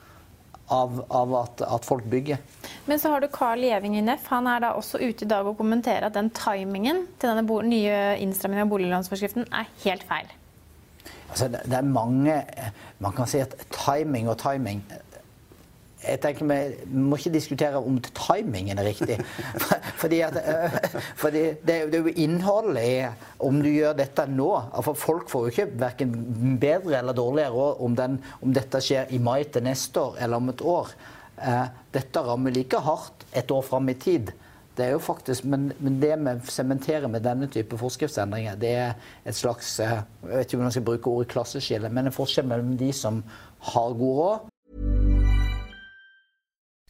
Av, 0.68 0.98
av 1.16 1.30
at, 1.38 1.62
at, 1.64 1.86
folk 1.88 2.04
bygger. 2.12 2.42
Men 2.84 2.98
så 3.00 3.08
har 3.08 3.22
du 3.24 3.30
Carl 3.32 3.62
Gjeving 3.64 3.94
i 3.96 4.02
NEF. 4.04 4.26
Han 4.28 4.44
er 4.52 4.60
da 4.60 4.74
også 4.76 4.98
ute 5.00 5.24
i 5.24 5.28
dag 5.30 5.46
og 5.48 5.56
kommenterer 5.56 6.10
at 6.10 6.12
den 6.12 6.28
timingen 6.36 7.06
til 7.16 7.30
denne 7.32 7.62
nye 7.64 8.02
innstrammingen 8.20 8.66
av 8.66 8.74
boliglånsforskriften 8.74 9.48
er 9.48 9.70
helt 9.86 10.04
feil. 10.10 10.28
Altså, 11.30 11.48
det, 11.48 11.62
det 11.68 11.78
er 11.78 11.88
mange 11.88 12.36
Man 13.00 13.16
kan 13.16 13.28
si 13.28 13.40
at 13.40 13.56
timing 13.72 14.28
og 14.28 14.36
timing 14.40 14.82
jeg 15.98 16.20
tenker 16.22 16.46
Vi 16.46 17.00
må 17.02 17.16
ikke 17.18 17.32
diskutere 17.34 17.80
om 17.82 17.98
timingen 18.14 18.78
er 18.78 18.86
riktig. 18.86 19.18
Fordi, 20.02 20.20
at, 20.22 20.36
eh, 20.38 21.00
fordi 21.18 21.42
det, 21.66 21.74
er 21.74 21.80
jo- 21.82 21.90
det 21.90 21.98
jo 22.04 22.12
innholdet 22.22 22.84
i 22.86 23.06
om 23.42 23.58
du 23.62 23.68
gjør 23.68 23.96
dette 23.98 24.26
nå. 24.30 24.48
For 24.86 24.94
folk 24.94 25.30
får 25.30 25.46
jo 25.46 25.52
ikke 25.54 25.68
verken 25.80 26.12
bedre 26.62 27.00
eller 27.00 27.16
dårligere 27.18 27.50
råd 27.50 27.80
om, 27.82 28.18
om 28.46 28.52
dette 28.54 28.80
skjer 28.84 29.10
i 29.10 29.18
mai 29.18 29.42
til 29.44 29.66
neste 29.66 30.00
år 30.00 30.20
eller 30.22 30.36
om 30.38 30.52
et 30.52 30.62
år. 30.62 30.92
Eh, 31.42 31.64
dette 31.94 32.22
rammer 32.22 32.54
like 32.54 32.78
hardt 32.82 33.26
et 33.36 33.50
år 33.50 33.64
fram 33.66 33.90
i 33.90 33.94
tid. 33.98 34.30
Det 34.78 34.86
er 34.86 34.92
jo 34.94 35.00
faktisk, 35.02 35.42
men, 35.50 35.72
men 35.82 35.96
det 35.98 36.12
vi 36.22 36.36
sementerer 36.54 37.10
med 37.10 37.24
denne 37.26 37.48
type 37.50 37.74
forskriftsendringer, 37.80 38.54
det 38.54 38.70
er 38.78 38.92
et 39.26 39.34
slags 39.34 39.72
eh, 39.82 39.96
Jeg 40.22 40.30
vet 40.30 40.46
ikke 40.46 40.60
om 40.60 40.68
jeg 40.68 40.76
skal 40.76 40.86
bruke 40.86 41.10
ordet 41.10 41.32
klasseskille, 41.32 41.90
men 41.90 42.06
en 42.06 42.14
forskjell 42.14 42.46
mellom 42.46 42.76
de 42.78 42.92
som 42.94 43.18
har 43.72 43.98
god 43.98 44.20
råd, 44.20 44.46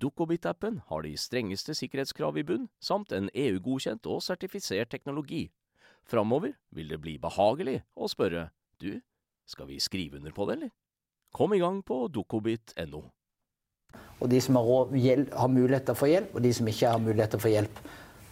Dukkobit-appen 0.00 0.80
har 0.88 1.04
de 1.06 1.12
strengeste 1.18 1.74
sikkerhetskrav 1.78 2.38
i 2.38 2.44
bunn, 2.46 2.68
samt 2.82 3.12
en 3.14 3.30
EU-godkjent 3.30 4.06
og 4.10 4.22
sertifisert 4.26 4.90
teknologi. 4.90 5.48
Framover 6.04 6.56
vil 6.74 6.90
det 6.90 7.00
bli 7.00 7.16
behagelig 7.22 7.80
å 7.94 8.08
spørre 8.10 8.48
du, 8.82 8.98
skal 9.48 9.68
vi 9.70 9.80
skrive 9.80 10.18
under 10.18 10.34
på 10.34 10.48
det, 10.48 10.58
eller? 10.58 10.72
Kom 11.34 11.54
i 11.54 11.60
gang 11.62 11.80
på 11.82 12.04
dukkobit.no. 12.14 13.02
og 14.20 14.28
de 14.30 14.40
som 14.40 14.58
har, 14.58 14.68
råd, 14.68 14.94
har 15.34 15.50
muligheter 15.50 15.96
for 15.98 16.10
hjelp, 16.10 16.34
og 16.34 16.44
de 16.44 16.52
som 16.54 16.68
ikke 16.70 16.92
har 16.92 17.02
muligheter 17.02 17.42
for 17.42 17.50
hjelp. 17.50 17.80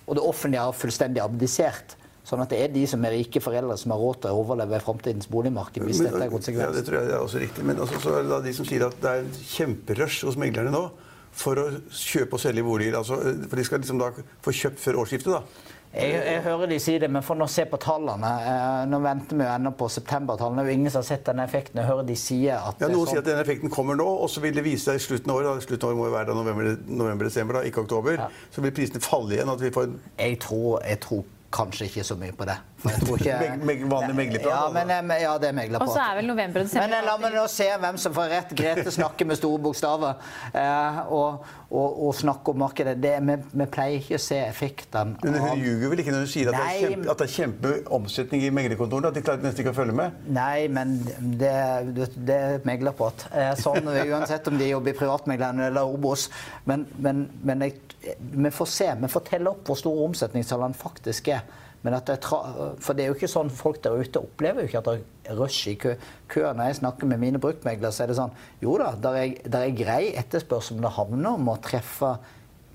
Og 0.06 0.18
det 0.18 0.24
offentlige 0.26 0.66
har 0.66 0.76
fullstendig 0.76 1.22
abdisert. 1.22 1.96
Sånn 2.26 2.42
at 2.44 2.52
det 2.54 2.60
er 2.62 2.70
de 2.70 2.82
som 2.86 3.02
er 3.02 3.16
rike 3.16 3.42
foreldre 3.42 3.74
som 3.80 3.94
har 3.94 3.98
råd 3.98 4.20
til 4.22 4.30
å 4.34 4.42
overleve 4.44 4.78
framtidens 4.84 5.26
boligmarked, 5.30 5.82
hvis 5.82 6.02
dette 6.04 6.20
er 6.22 6.58
ja, 6.60 6.68
det 6.70 6.84
tror 6.86 7.00
jeg 7.00 7.10
er 7.10 7.18
også 7.18 7.40
riktig. 7.42 7.64
Men 7.66 7.82
også, 7.82 7.98
så 8.04 8.12
er 8.18 8.26
det 8.26 8.30
da 8.30 8.38
de 8.44 8.52
som 8.54 8.68
sier 8.68 8.84
at 8.86 8.98
det 9.02 9.10
er 9.10 9.24
en 9.24 9.32
kjemperush 9.56 10.28
hos 10.28 10.38
meglerne 10.38 10.74
nå 10.74 10.84
for 11.32 11.56
å 11.58 11.68
kjøpe 11.90 12.36
og 12.36 12.40
selge 12.42 12.62
boliger. 12.66 12.98
Altså, 12.98 13.18
for 13.48 13.56
de 13.56 13.64
skal 13.64 13.80
liksom 13.82 13.98
da 14.02 14.10
få 14.44 14.52
kjøpt 14.52 14.82
før 14.82 15.02
årsskiftet, 15.04 15.32
da. 15.32 15.70
Jeg, 15.92 16.12
jeg 16.24 16.40
hører 16.46 16.70
de 16.70 16.76
si 16.80 16.94
det, 16.96 17.08
men 17.12 17.20
for 17.20 17.36
nå 17.36 17.44
se 17.52 17.66
på 17.68 17.76
tallene. 17.76 18.28
Eh, 18.48 18.84
nå 18.88 18.96
venter 19.04 19.36
vi 19.36 19.44
jo 19.44 19.50
ennå 19.52 19.74
på 19.76 19.90
septembertallene. 19.92 20.64
Er 20.64 20.72
ingen 20.72 20.92
som 20.94 21.02
har 21.02 21.08
sett 21.10 21.26
denne 21.28 21.44
effekten. 21.44 21.82
Jeg 21.82 21.90
hører 21.90 22.06
de 22.08 22.16
sier 22.16 22.56
at 22.56 22.80
Ja, 22.80 22.88
Noen 22.88 23.02
sånn- 23.02 23.10
sier 23.10 23.20
at 23.20 23.28
denne 23.28 23.42
effekten 23.44 23.68
kommer 23.72 23.98
nå, 24.00 24.06
og 24.24 24.30
så 24.32 24.40
vil 24.40 24.54
det 24.56 24.64
vise 24.64 24.86
seg 24.88 24.96
i 24.96 25.04
slutten 25.04 25.28
av 25.34 25.36
året. 25.42 25.52
da, 25.60 25.66
Slutten 25.66 25.84
av 25.84 25.92
året 25.92 26.00
må 26.00 26.06
jo 26.08 26.14
være 26.16 26.26
da 26.30 26.38
november-desember, 26.38 26.96
november, 26.96 27.54
da, 27.60 27.62
ikke 27.68 27.84
oktober. 27.84 28.16
Ja. 28.22 28.28
Så 28.50 28.64
vil 28.64 28.72
prisene 28.72 29.04
falle 29.04 29.36
igjen. 29.36 29.52
at 29.52 29.60
vi 29.60 29.70
får 29.70 29.92
Jeg 30.18 30.40
tror, 30.40 30.80
jeg 30.82 31.00
tror 31.00 31.24
kanskje 31.52 31.84
ikke 31.90 32.04
så 32.08 32.16
mye 32.16 32.32
på 32.32 32.46
det. 32.48 32.56
For 32.82 32.90
jeg 32.90 33.00
tror 33.04 33.20
ikke... 33.22 33.34
Meg- 33.38 33.64
meg- 33.68 33.82
vanlig 33.92 34.14
meglerprat, 34.18 34.50
Ja, 34.50 34.62
men, 34.74 34.90
eh, 35.12 35.20
ja, 35.22 35.32
det 35.38 35.48
er 35.52 35.54
meglerprat. 35.54 35.88
Og 35.88 35.94
så 35.94 36.02
er 36.02 36.16
vel 36.18 36.26
november 36.26 36.62
og 36.64 36.66
desember 36.66 36.88
Men 36.88 36.96
eh, 36.98 37.04
la 37.06 37.12
meg 37.22 37.36
nå 37.36 37.44
se 37.52 37.68
hvem 37.84 37.98
som 38.02 38.14
får 38.16 38.30
rett. 38.32 38.54
Grete 38.58 38.94
snakker 38.96 39.28
med 39.30 39.38
store 39.38 39.60
bokstaver. 39.62 40.24
Eh, 40.50 40.98
og, 41.14 41.44
og, 41.70 42.00
og 42.08 42.16
snakker 42.18 42.56
om 42.56 42.60
markedet. 42.64 42.96
Det, 43.04 43.12
vi, 43.28 43.36
vi 43.62 43.66
pleier 43.76 44.00
ikke 44.02 44.18
å 44.18 44.22
se 44.24 44.40
effekten 44.48 45.14
Men 45.22 45.38
hun 45.44 45.62
ljuger 45.62 45.92
vel 45.94 46.02
ikke 46.02 46.16
når 46.16 46.26
hun 46.26 46.32
sier 46.34 46.50
at, 46.50 46.58
det, 46.58 46.64
Nei, 46.66 46.74
er 46.82 46.90
kjempe, 46.96 47.10
at 47.14 47.22
det 47.22 47.28
er 47.28 47.34
kjempeomsetning 47.36 48.44
i 48.48 48.50
meglerkontorene? 48.58 49.12
At 49.14 49.20
de 49.20 49.24
klarer 49.28 49.46
nesten 49.46 49.62
ikke 49.64 49.76
å 49.76 49.78
følge 49.78 49.96
med? 50.02 50.18
Nei, 50.34 50.66
men 50.80 50.96
det, 51.38 51.54
det, 51.96 52.10
det 52.28 52.40
er 52.50 52.66
meglerprat. 52.68 53.28
Eh, 53.30 53.52
Sånn, 53.62 53.86
uansett 53.86 54.50
om 54.50 54.58
de 54.58 54.72
jobber 54.72 54.90
i 54.94 54.98
privatmeglerne 54.98 55.70
eller 55.70 55.86
Obos. 55.94 56.26
Men, 56.66 56.88
men, 56.98 57.28
men 57.46 57.62
jeg, 57.68 57.78
vi 58.18 58.50
får 58.52 58.70
se. 58.74 58.90
Vi 59.06 59.10
får 59.12 59.28
telle 59.30 59.54
opp 59.54 59.68
hvor 59.70 59.78
store 59.78 60.08
omsetningstallene 60.10 60.74
faktisk 60.78 61.30
er. 61.38 61.46
Det 61.82 62.18
for 62.22 62.94
det 62.94 63.02
er 63.02 63.08
jo 63.10 63.16
ikke 63.16 63.30
sånn 63.30 63.48
folk 63.50 63.80
der 63.82 63.98
ute 63.98 64.20
opplever 64.22 64.62
jo 64.62 64.70
ikke 64.70 64.82
at 64.82 64.86
det 64.86 65.32
er 65.32 65.38
rush 65.38 65.66
i 65.66 65.74
kø. 65.74 65.96
køer. 66.30 66.54
Når 66.54 66.70
jeg 66.70 66.78
snakker 66.78 67.06
med 67.10 67.18
mine 67.18 67.40
bruktmeglere, 67.42 67.90
så 67.92 68.04
er 68.04 68.12
det 68.12 68.18
sånn 68.20 68.36
Jo 68.62 68.76
da, 68.78 68.92
der 68.94 69.18
er, 69.18 69.32
er 69.50 69.74
grei 69.74 70.12
etterspørsel, 70.14 70.76
men 70.76 70.86
det 70.86 70.94
handler 70.94 71.40
om 71.40 71.50
å 71.50 71.56
treffe 71.58 72.12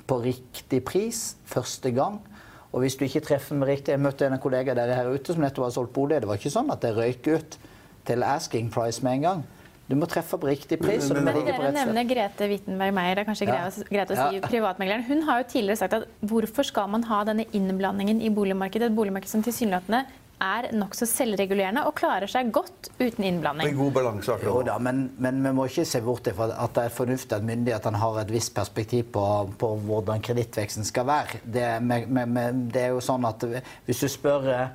på 0.07 0.19
riktig 0.23 0.83
pris 0.83 1.37
første 1.47 1.91
gang. 1.95 2.19
Og 2.73 2.83
hvis 2.83 2.97
du 2.99 3.05
ikke 3.07 3.23
treffer 3.23 3.55
med 3.55 3.71
riktig 3.71 3.95
Jeg 3.95 4.03
møtte 4.03 4.27
en 4.27 4.39
kollega 4.43 4.75
der 4.75 5.07
ute 5.07 5.33
som 5.33 5.41
nettopp 5.43 5.69
har 5.69 5.75
solgt 5.77 5.95
bolig. 5.95 6.19
Det 6.21 6.27
var 6.27 6.39
ikke 6.41 6.51
sånn 6.51 6.71
at 6.71 6.83
det 6.83 6.95
røyk 6.97 7.31
ut 7.31 7.57
til 8.07 8.23
asking 8.23 8.71
price 8.71 9.03
med 9.03 9.19
en 9.19 9.27
gang. 9.27 9.47
Du 9.87 9.95
må 9.95 10.07
treffe 10.11 10.35
på 10.35 10.49
riktig 10.49 10.81
pris. 10.81 11.07
Men, 11.13 11.23
Men 11.23 11.37
ligge 11.39 11.53
på 11.55 11.63
dere 11.63 11.71
nevner 11.77 12.07
Grete 12.09 12.47
Wittenberg 12.51 12.93
Meyer. 12.95 13.15
Det 13.15 13.23
er 13.23 13.29
kanskje 13.29 13.47
Ja. 13.47 13.69
greit, 13.87 14.11
å 14.11 14.15
si 14.15 14.35
Ja. 14.35 14.47
privatmegleren. 14.47 15.03
Hun 15.07 15.21
har 15.23 15.43
jo 15.43 15.49
tidligere 15.49 15.77
sagt 15.77 15.93
at 15.93 16.07
hvorfor 16.21 16.65
skal 16.65 16.87
man 16.89 17.03
ha 17.03 17.23
denne 17.23 17.45
innblandingen 17.53 18.21
i 18.21 18.29
boligmarkedet? 18.29 18.91
Et 18.91 18.95
boligmarked 18.95 19.27
som 19.29 19.41
tilsynelatende 19.41 20.05
er 20.41 20.67
nokså 20.73 21.07
selvregulerende 21.09 21.85
og 21.87 21.95
klarer 21.95 22.27
seg 22.29 22.51
godt 22.51 22.89
uten 22.99 23.23
innblanding. 23.23 23.69
En 23.69 23.77
god 23.77 23.93
balanse 23.93 24.29
akkurat 24.29 24.53
Jo 24.53 24.61
da, 24.67 24.77
men, 24.77 25.09
men 25.17 25.41
vi 25.41 25.49
må 25.49 25.65
ikke 25.65 25.85
se 25.85 26.01
bort 26.01 26.27
fra 26.35 26.51
at 26.51 26.73
det 26.73 26.83
er 26.83 26.89
fornuftig 26.93 27.31
at 27.39 27.47
myndighetene 27.47 27.97
har 27.97 28.19
et 28.21 28.33
visst 28.33 28.53
perspektiv 28.53 29.11
på, 29.15 29.23
på 29.57 29.71
hvordan 29.87 30.21
kredittveksten 30.21 30.85
skal 30.85 31.05
være. 31.09 31.39
Det, 31.43 31.81
med, 31.81 32.07
med, 32.27 32.71
det 32.73 32.83
er 32.83 32.93
jo 32.93 32.99
sånn 32.99 33.25
at 33.25 33.47
hvis 33.87 34.03
du 34.03 34.07
spør 34.07 34.69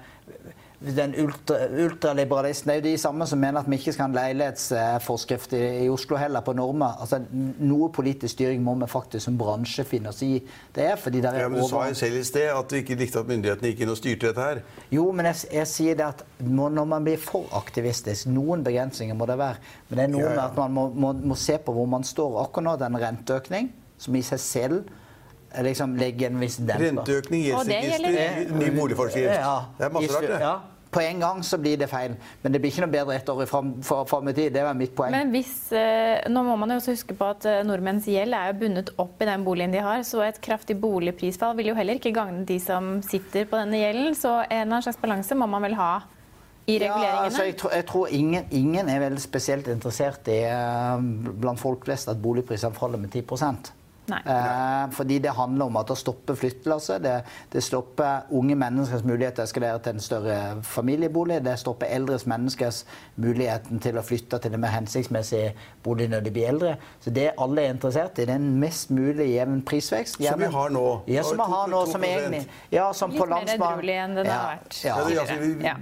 den 0.82 1.14
ultra, 1.22 1.56
ultraliberalisten 1.84 2.70
er 2.72 2.80
jo 2.80 2.84
de 2.84 2.92
samme 2.98 3.26
som 3.30 3.38
mener 3.38 3.62
at 3.62 3.68
vi 3.70 3.78
ikke 3.78 3.92
skal 3.94 4.06
ha 4.06 4.08
en 4.10 4.16
leilighetsforskrift 4.16 5.54
i, 5.54 5.60
i 5.84 5.88
Oslo 5.92 6.16
heller, 6.18 6.42
på 6.44 6.54
normer. 6.58 6.96
Altså, 7.02 7.20
noe 7.62 7.90
politisk 7.94 8.34
styring 8.34 8.62
må 8.64 8.74
vi 8.80 8.88
faktisk 8.90 9.26
som 9.28 9.36
bransje 9.38 9.84
finne 9.86 10.10
oss 10.10 10.22
i. 10.26 10.40
Det 10.74 10.86
er 10.90 10.96
fordi 11.00 11.22
det 11.22 11.30
er 11.30 11.44
Ja, 11.44 11.50
men 11.52 11.62
Du 11.62 11.68
sa 11.68 11.84
jo 11.88 11.98
selv 11.98 12.18
i 12.18 12.24
sted 12.26 12.50
at 12.50 12.70
du 12.70 12.78
ikke 12.80 12.96
likte 12.98 13.22
at 13.22 13.30
myndighetene 13.30 13.72
gikk 13.72 13.84
inn 13.84 13.92
og 13.94 14.00
styrte 14.00 14.30
dette 14.30 14.48
her. 14.48 14.62
Jo, 14.94 15.06
men 15.12 15.30
jeg, 15.30 15.44
jeg 15.58 15.70
sier 15.70 16.00
det 16.00 16.08
at 16.08 16.24
når 16.42 16.88
man 16.94 17.06
blir 17.06 17.20
for 17.22 17.46
aktivistisk 17.58 18.30
Noen 18.32 18.64
begrensninger 18.66 19.16
må 19.18 19.26
det 19.30 19.38
være. 19.38 19.60
Men 19.88 19.98
det 19.98 20.04
er 20.08 20.12
noe 20.16 20.24
Ja, 20.24 20.32
ja. 20.32 20.34
med 20.34 20.44
at 20.44 20.58
man 20.58 20.74
må, 20.76 20.88
må, 20.94 21.12
må 21.32 21.38
se 21.38 21.58
på 21.62 21.74
hvor 21.76 21.86
man 21.90 22.04
står. 22.06 22.40
Akkurat 22.42 22.66
nå 22.66 22.76
den 22.80 22.98
renteøkning, 23.02 23.70
som 24.02 24.16
i 24.18 24.22
seg 24.26 24.42
selv 24.42 24.82
liksom 25.66 25.96
legge 26.00 26.28
en 26.28 26.40
viss 26.40 26.58
demper. 26.60 26.88
Renteøkning, 26.88 27.46
gjeldsregister, 27.48 28.52
ny 28.58 28.70
boligforskrift. 28.76 29.34
Ja, 29.34 29.56
Det 29.78 29.88
er 29.88 29.96
masse 29.96 30.14
rart, 30.14 30.28
det. 30.30 30.40
Ja, 30.40 30.54
på 30.92 31.00
en 31.00 31.20
gang 31.20 31.42
så 31.44 31.58
blir 31.58 31.78
det 31.80 31.88
feil. 31.88 32.14
Men 32.42 32.52
det 32.52 32.60
blir 32.60 32.72
ikke 32.72 32.84
noe 32.84 32.92
bedre 32.92 33.16
ett 33.16 33.28
år 33.32 33.42
i 33.42 33.48
fram, 33.48 34.28
i 34.28 34.34
tid. 34.36 34.52
Det 34.52 34.64
var 34.64 34.76
mitt 34.76 34.94
poeng. 34.96 35.14
Men 35.14 35.32
hvis, 35.32 35.72
eh, 35.72 36.28
nå 36.28 36.42
må 36.44 36.56
man 36.60 36.74
jo 36.74 36.76
også 36.82 36.96
huske 36.96 37.16
på 37.16 37.30
at 37.32 37.46
eh, 37.48 37.62
nordmenns 37.64 38.08
gjeld 38.12 38.36
er 38.36 38.52
jo 38.52 38.58
bundet 38.60 38.92
opp 39.00 39.22
i 39.22 39.28
den 39.28 39.44
boligen 39.46 39.72
de 39.72 39.80
har, 39.80 40.02
så 40.04 40.20
et 40.26 40.40
kraftig 40.44 40.76
boligprisfall 40.80 41.56
vil 41.56 41.72
jo 41.72 41.76
heller 41.78 41.96
ikke 42.00 42.12
gagne 42.12 42.44
de 42.48 42.58
som 42.60 42.98
sitter 43.02 43.48
på 43.48 43.56
denne 43.56 43.80
gjelden. 43.80 44.18
Så 44.18 44.34
en 44.42 44.50
eller 44.50 44.68
annen 44.68 44.88
slags 44.88 45.00
balanse 45.00 45.38
må 45.38 45.48
man 45.48 45.64
vel 45.64 45.78
ha 45.80 45.94
i 46.66 46.76
Ja, 46.78 47.24
altså, 47.24 47.42
jeg, 47.48 47.56
tror, 47.58 47.72
jeg 47.74 47.86
tror 47.86 48.06
ingen, 48.14 48.44
ingen 48.50 48.88
er 48.88 49.00
vel 49.02 49.16
spesielt 49.18 49.66
interessert 49.72 50.28
i, 50.30 50.42
eh, 50.46 51.00
blant 51.40 51.60
folk 51.60 51.88
flest, 51.88 52.08
at 52.12 52.20
boligprisene 52.22 52.76
faller 52.76 53.00
med 53.00 53.10
10 53.10 53.24
Nei. 53.42 53.81
Eh, 54.10 54.90
fordi 54.90 55.18
det 55.18 55.30
handler 55.30 55.64
om 55.64 55.76
at 55.76 55.88
det 55.88 55.96
stopper 55.98 56.34
flyttelasset. 56.34 57.02
Det, 57.02 57.14
det 57.52 57.62
stopper 57.62 58.26
unge 58.34 58.56
menneskers 58.58 59.04
mulighet 59.06 59.36
til 59.36 59.44
å 59.44 59.46
eskalere 59.46 59.82
til 59.84 59.94
en 59.94 60.02
større 60.02 60.38
familiebolig. 60.66 61.38
Det 61.44 61.54
stopper 61.60 61.86
eldres 61.86 62.26
menneskers 62.26 62.82
muligheten 63.22 63.80
til 63.82 63.98
å 63.98 64.04
flytte 64.06 64.40
til 64.42 64.56
en 64.56 64.64
mer 64.64 64.74
hensiktsmessig 64.74 65.44
bolig 65.84 66.10
når 66.10 66.26
de 66.26 66.34
blir 66.34 66.50
eldre. 66.50 66.74
Så 67.04 67.14
det 67.14 67.30
alle 67.38 67.66
er 67.66 67.76
interessert 67.76 68.18
i, 68.18 68.26
det 68.26 68.34
er 68.34 68.42
en 68.42 68.50
mest 68.62 68.90
mulig 68.90 69.30
jevn 69.36 69.62
prisvekst. 69.68 70.18
Som 70.18 70.42
vi 70.42 70.50
har 70.56 70.74
nå. 70.74 70.86
Ja, 71.06 71.24
som 71.26 71.38
vi 71.38 71.50
har 71.54 71.72
nå. 71.72 71.84
Som 71.92 72.06
egentlig 72.08 72.44
Ja, 72.72 72.90
som 72.92 73.14
på 73.14 73.26
Litt 73.26 73.46
mer 73.46 73.54
edruelig 73.54 73.98
enn 74.02 74.16
den 74.18 74.26
ja, 74.28 74.38
har 74.38 74.56
vært. 74.56 74.78
Ja. 74.82 74.98
Ja, 74.98 75.20
altså, 75.22 75.38
vi, 75.40 75.54
Ja. 75.62 75.76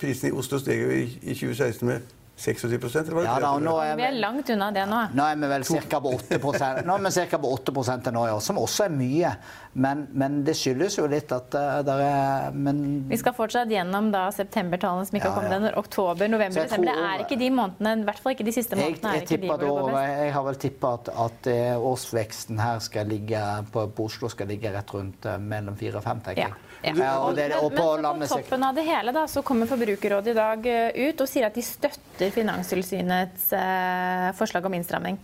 Prisen 0.00 0.28
i 0.28 0.36
Oslo 0.36 0.58
steg 0.60 0.82
jo 0.82 0.92
i, 0.92 1.04
i 1.22 1.34
2016 1.36 1.86
med 1.88 2.15
26 2.36 2.64
eller 2.68 3.14
var 3.16 3.22
det 3.22 3.28
Ja, 3.30 3.36
da, 3.40 3.50
og 3.56 3.62
nå 3.64 3.72
er 3.80 3.94
Vi 3.96 4.04
er 4.04 4.16
langt 4.20 4.50
unna 4.52 4.66
det 4.74 4.82
nå. 4.90 4.98
Nå 5.16 5.24
er 5.24 5.38
vi 5.40 5.48
vel 5.48 5.64
ca. 5.64 6.00
på 6.04 6.10
8 6.18 6.38
Nå 6.84 6.96
er 6.98 7.04
vi 7.06 7.12
cirka 7.16 7.38
på 7.40 7.52
8 7.56 7.72
til 8.04 8.12
nå 8.12 8.24
i 8.28 8.32
år, 8.34 8.42
som 8.44 8.58
også 8.60 8.84
er 8.84 8.92
mye. 8.92 9.30
Men, 9.72 10.06
men 10.12 10.36
det 10.44 10.54
skyldes 10.56 10.98
jo 10.98 11.06
litt 11.08 11.32
at 11.32 11.56
uh, 11.56 11.80
der 11.84 12.02
er 12.04 12.52
men, 12.52 12.82
Vi 13.08 13.16
skal 13.20 13.34
fortsatt 13.36 13.72
gjennom 13.72 14.10
da 14.12 14.26
septembertallene 14.36 15.08
som 15.08 15.16
ikke 15.16 15.30
har 15.30 15.32
Ja, 15.32 15.40
kommet 15.40 15.52
ja. 15.54 15.58
ennå. 15.62 15.72
Oktober, 15.80 16.28
november, 16.32 16.62
desember. 16.68 16.92
Det 16.92 17.08
er 17.10 17.24
ikke 17.24 17.38
de 17.40 17.50
månedene, 17.56 17.94
i 18.04 18.08
hvert 18.10 18.22
fall 18.24 18.36
ikke 18.36 18.48
de 18.48 18.56
siste 18.56 18.76
jeg, 18.76 18.84
månedene. 18.84 19.10
er 19.10 19.20
jeg, 19.20 19.26
ikke 19.26 19.32
de 19.32 19.40
tipper 19.40 19.52
hvor 19.52 19.64
det 19.64 19.72
går 19.72 19.90
best. 19.96 20.20
jeg 20.26 20.32
har 20.36 20.46
vel 20.50 20.60
tippa 20.66 20.92
at, 21.00 21.12
at 21.26 21.50
eh, 21.52 21.88
årsveksten 21.92 22.60
her 22.60 22.84
skal 22.84 23.12
ligge 23.12 23.42
på, 23.72 23.86
på 23.96 24.08
Oslo 24.10 24.28
skal 24.32 24.52
ligge 24.52 24.72
rett 24.76 24.94
rundt 24.96 25.28
eh, 25.28 25.38
mellom 25.40 25.76
4 25.80 26.00
og 26.00 26.04
5, 26.04 26.24
tenker 26.28 26.42
Ja. 26.46 26.52
jeg. 26.52 26.65
Ja. 26.84 27.16
Og 27.24 27.36
dere, 27.36 27.60
og 27.64 27.72
på 27.74 27.84
men 28.02 28.26
på 28.26 28.28
toppen 28.36 28.64
av 28.66 28.76
det 28.76 28.84
hele 28.86 29.14
da, 29.14 29.24
så 29.30 29.42
kommer 29.46 29.68
Forbrukerrådet 29.70 30.34
i 30.34 30.36
dag 30.36 30.68
eh, 30.70 31.08
ut 31.08 31.22
og 31.24 31.30
sier 31.30 31.48
at 31.48 31.56
de 31.56 31.64
støtter 31.64 32.30
Finanstilsynets 32.34 33.48
eh, 33.56 34.28
forslag 34.38 34.68
om 34.68 34.76
innstramming. 34.76 35.18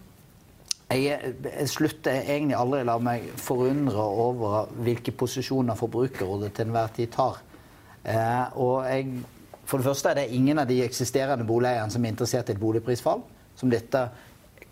Jeg, 0.92 1.34
jeg 1.46 1.68
slutter 1.72 2.18
egentlig 2.20 2.56
aldri 2.58 2.82
la 2.84 2.98
meg 3.00 3.28
forundre 3.40 4.02
over 4.26 4.72
hvilke 4.84 5.14
posisjoner 5.16 5.78
Forbrukerrådet 5.78 6.52
til 6.56 6.68
enhver 6.68 6.92
tid 6.96 7.12
tar. 7.14 7.40
Eh, 8.02 8.58
og 8.60 8.88
jeg, 8.88 9.22
for 9.64 9.78
det 9.78 9.88
første 9.88 10.10
er 10.10 10.20
det 10.20 10.28
ingen 10.36 10.60
av 10.60 10.68
de 10.68 10.82
eksisterende 10.84 11.46
boligeierne 11.48 11.94
som 11.94 12.04
er 12.04 12.12
interessert 12.12 12.50
i 12.50 12.56
et 12.56 12.60
boligprisfall, 12.60 13.22
som 13.56 13.72
dette 13.72 14.06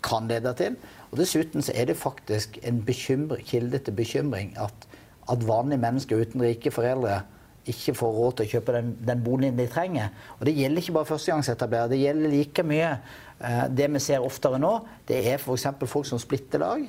kan 0.03 0.27
lede 0.29 0.53
til. 0.57 0.77
Og 1.11 1.19
dessuten 1.19 1.63
så 1.63 1.73
er 1.75 1.89
det 1.89 1.99
faktisk 1.99 2.59
en 2.63 2.83
kilde 2.85 3.79
til 3.79 3.93
bekymring 3.93 4.53
at, 4.57 4.87
at 5.31 5.47
vanlige 5.47 5.81
mennesker 5.81 6.21
uten 6.21 6.43
rike 6.43 6.71
foreldre 6.71 7.21
ikke 7.69 7.93
får 7.93 8.15
råd 8.17 8.37
til 8.37 8.47
å 8.47 8.51
kjøpe 8.55 8.73
den, 8.73 8.93
den 9.05 9.19
boligen 9.21 9.59
de 9.59 9.67
trenger. 9.69 10.09
Og 10.39 10.47
det 10.49 10.55
gjelder 10.57 10.81
ikke 10.81 10.95
bare 10.95 11.09
førstegangsetablerere. 11.11 11.91
Det 11.91 11.99
gjelder 12.01 12.33
like 12.33 12.65
mye 12.65 12.87
eh, 12.89 13.63
Det 13.69 13.89
vi 13.93 14.01
ser 14.01 14.25
oftere 14.25 14.57
nå, 14.61 14.71
det 15.07 15.19
er 15.29 15.37
f.eks. 15.37 15.67
folk 15.85 16.09
som 16.09 16.21
splitter 16.21 16.63
lag. 16.63 16.87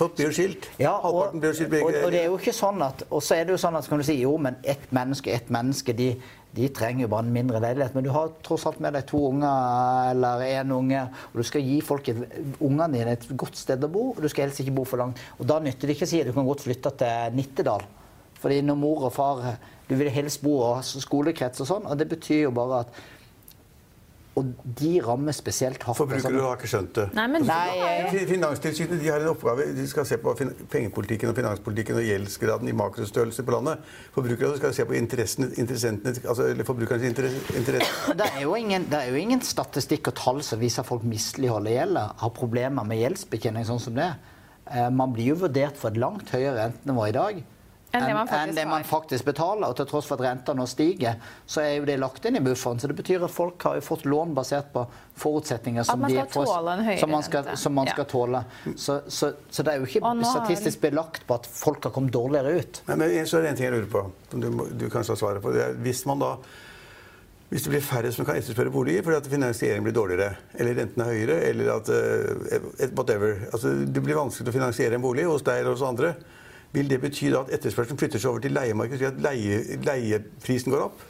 Folk 0.00 0.18
blir 0.18 0.34
skilt. 0.34 0.66
ja, 0.82 0.96
og, 1.06 1.38
det 1.38 2.18
er 2.18 2.26
jo 2.26 2.38
ikke 2.40 2.54
sånn 2.56 2.82
at 2.82 3.06
Og 3.10 3.22
så 3.22 3.38
er 3.38 3.46
det 3.46 3.54
jo 3.54 3.62
sånn 3.62 3.78
at 3.78 3.86
kan 3.90 4.02
du 4.02 4.06
si 4.06 4.18
jo, 4.24 4.34
men 4.42 4.58
ett 4.66 4.90
menneske, 4.90 5.30
ett 5.30 5.54
menneske, 5.54 5.94
de, 5.94 6.10
de 6.58 6.68
trenger 6.74 7.06
jo 7.06 7.12
bare 7.14 7.28
en 7.28 7.32
mindre 7.38 7.62
leilighet. 7.62 7.94
Men 7.94 8.08
du 8.08 8.10
har 8.16 8.34
tross 8.42 8.66
alt 8.66 8.82
med 8.82 8.98
deg 8.98 9.06
to 9.06 9.22
unger 9.30 10.12
eller 10.16 10.46
én 10.50 10.74
unge, 10.74 11.06
og 11.30 11.40
du 11.44 11.46
skal 11.46 11.62
gi 11.62 11.78
folk 11.86 12.10
ungene 12.58 12.92
dine 12.98 13.14
et 13.14 13.30
godt 13.38 13.54
sted 13.60 13.86
å 13.86 13.92
bo, 13.92 14.08
og 14.16 14.22
du 14.22 14.26
skal 14.32 14.48
helst 14.48 14.66
ikke 14.66 14.74
bo 14.82 14.88
for 14.88 15.04
langt. 15.04 15.22
Og 15.38 15.46
da 15.46 15.62
nytter 15.62 15.86
det 15.86 15.94
ikke 15.94 16.10
å 16.10 16.14
si 16.16 16.24
at 16.24 16.30
du 16.30 16.34
kan 16.34 16.48
godt 16.48 16.66
flytte 16.66 16.96
til 16.98 17.38
Nittedal. 17.38 17.86
Fordi 18.42 18.60
når 18.66 18.78
mor 18.82 19.06
og 19.08 19.12
far 19.14 19.42
Du 19.88 19.94
vil 19.98 20.08
helst 20.10 20.42
bo 20.42 20.58
og 20.62 20.76
ha 20.78 20.82
skolekrets 20.82 21.60
og 21.62 21.66
sånn, 21.68 21.86
og 21.86 21.98
det 22.00 22.08
betyr 22.10 22.46
jo 22.48 22.50
bare 22.56 22.84
at 22.86 23.02
Og 24.40 24.46
de 24.80 24.94
rammer 25.04 25.34
spesielt 25.36 25.82
hardt. 25.84 25.98
Forbrukere 25.98 26.40
har 26.40 26.56
ikke 26.56 26.68
skjønt 26.70 26.94
det. 26.96 27.02
Nei, 27.18 27.26
men 27.28 27.42
Nei, 27.44 28.22
Finanstilsynet 28.30 28.96
de 29.02 29.10
har 29.12 29.20
en 29.20 29.28
oppgave. 29.34 29.66
De 29.76 29.84
skal 29.90 30.06
se 30.08 30.16
på 30.22 30.32
fin- 30.38 30.54
pengepolitikken 30.72 31.28
og 31.28 31.36
finanspolitikken 31.36 31.98
og 32.00 32.06
gjeldsgraden 32.06 32.70
i 32.72 32.72
makrostørrelse 32.72 33.44
på 33.44 33.52
landet. 33.52 33.84
Forbrukere 34.14 34.56
skal 34.56 34.72
se 34.72 34.86
på 34.88 34.96
interessene, 34.96 35.50
altså, 36.24 36.46
eller 36.48 36.64
forbrukernes 36.64 37.04
interesse. 37.10 37.44
interesse. 37.60 37.92
Det 38.22 38.30
er, 38.32 38.40
jo 38.46 38.54
ingen, 38.56 38.88
det 38.88 39.02
er 39.02 39.10
jo 39.12 39.20
ingen 39.20 39.44
statistikk 39.44 40.08
og 40.08 40.16
tall 40.16 40.40
som 40.48 40.64
viser 40.64 40.80
at 40.80 40.88
folk 40.88 41.04
misligholder 41.04 41.76
gjelda, 41.76 42.06
har 42.24 42.32
problemer 42.40 42.88
med 42.88 43.02
gjeldsbetjening 43.04 43.68
sånn 43.68 43.84
som 43.84 44.00
det. 44.00 44.14
Eh, 44.72 44.88
Man 44.88 45.12
blir 45.12 45.34
jo 45.34 45.42
vurdert 45.44 45.76
for 45.76 45.92
et 45.92 46.00
langt 46.00 46.32
høyere 46.32 46.56
rentenivå 46.70 47.10
i 47.12 47.18
dag 47.20 47.44
Enn 47.92 48.06
det 48.08 48.14
man 48.16 48.28
faktisk 48.28 48.48
enn 48.48 48.56
det 48.56 48.66
man 48.68 48.84
faktisk 48.88 49.24
betaler. 49.28 49.68
Og 49.68 49.76
til 49.76 49.88
tross 49.90 50.08
for 50.08 50.20
at 50.20 50.26
renta 50.26 50.54
nå 50.56 50.66
stiger, 50.70 51.18
så 51.46 51.62
er 51.64 51.74
jo 51.76 51.86
det 51.88 51.98
lagt 52.00 52.24
inn 52.28 52.38
i 52.38 52.44
bufferen. 52.44 52.80
Så 52.80 52.88
det 52.90 52.96
betyr 52.98 53.24
at 53.26 53.32
folk 53.32 53.62
har 53.68 53.78
jo 53.78 53.84
fått 53.84 54.06
lån 54.08 54.34
basert 54.34 54.72
på 54.72 54.86
forutsetninger 55.22 55.84
som, 55.86 56.00
man 56.00 56.10
de 56.10 56.22
skal 56.22 56.32
får- 56.32 56.50
tåle 56.52 56.76
en 56.78 56.98
som 56.98 57.10
man 57.10 57.22
skal, 57.22 57.52
som 57.56 57.74
man 57.74 57.92
Ja. 57.92 58.04
tåle. 58.04 58.44
Så, 58.76 59.00
så, 59.06 59.32
så 59.50 59.62
det 59.62 59.74
er 59.74 59.78
jo 59.84 59.86
ikke 59.86 60.00
statistisk 60.00 60.62
statistisk 60.62 60.80
belagt 60.80 61.26
på 61.26 61.34
at 61.34 61.46
folk 61.46 61.84
har 61.84 61.92
kommet 61.94 62.12
dårligere 62.12 62.58
ut. 62.58 62.82
Men, 62.86 62.98
men 62.98 63.26
så 63.26 63.38
er 63.38 63.42
det 63.42 63.50
en 63.52 63.56
ting 63.56 63.68
jeg 63.68 63.74
lurer 63.76 63.90
på, 63.92 64.04
som 64.30 64.40
du, 64.42 64.50
du 64.78 64.90
kanskje 64.90 65.12
har 65.14 65.20
svaret 65.20 65.42
på. 65.44 65.52
Det 65.54 65.64
er, 65.64 65.80
hvis 65.84 66.04
man 66.08 66.22
da 66.22 66.36
hvis 67.52 67.66
det 67.66 67.72
blir 67.74 67.82
færre 67.84 68.08
som 68.16 68.24
kan 68.24 68.38
etterspørre 68.40 68.72
boliger 68.72 69.02
fordi 69.04 69.18
at 69.18 69.26
finansieringen 69.28 69.84
blir 69.84 69.92
dårligere, 69.92 70.38
eller 70.56 70.78
renten 70.78 71.02
er 71.04 71.10
høyere, 71.10 71.34
eller 71.50 71.68
at 71.74 71.90
uh, 71.92 72.94
whatever 72.96 73.42
altså, 73.52 73.74
Det 73.84 74.00
blir 74.00 74.16
vanskelig 74.16 74.48
å 74.48 74.54
finansiere 74.54 74.96
en 74.96 75.04
bolig 75.04 75.26
hos 75.28 75.44
deg 75.44 75.60
eller 75.60 75.74
hos 75.76 75.84
andre. 75.84 76.14
Vil 76.72 76.88
det 76.90 77.00
bety 77.02 77.28
at 77.36 77.50
etterspørselen 77.52 77.98
flytter 78.00 78.20
seg 78.22 78.30
over 78.30 78.40
til 78.44 78.54
leiemarkedet, 78.56 79.00
slik 79.00 79.12
at 79.12 79.24
leie, 79.26 79.78
leieprisen 79.84 80.72
går 80.72 80.86
opp? 80.86 81.02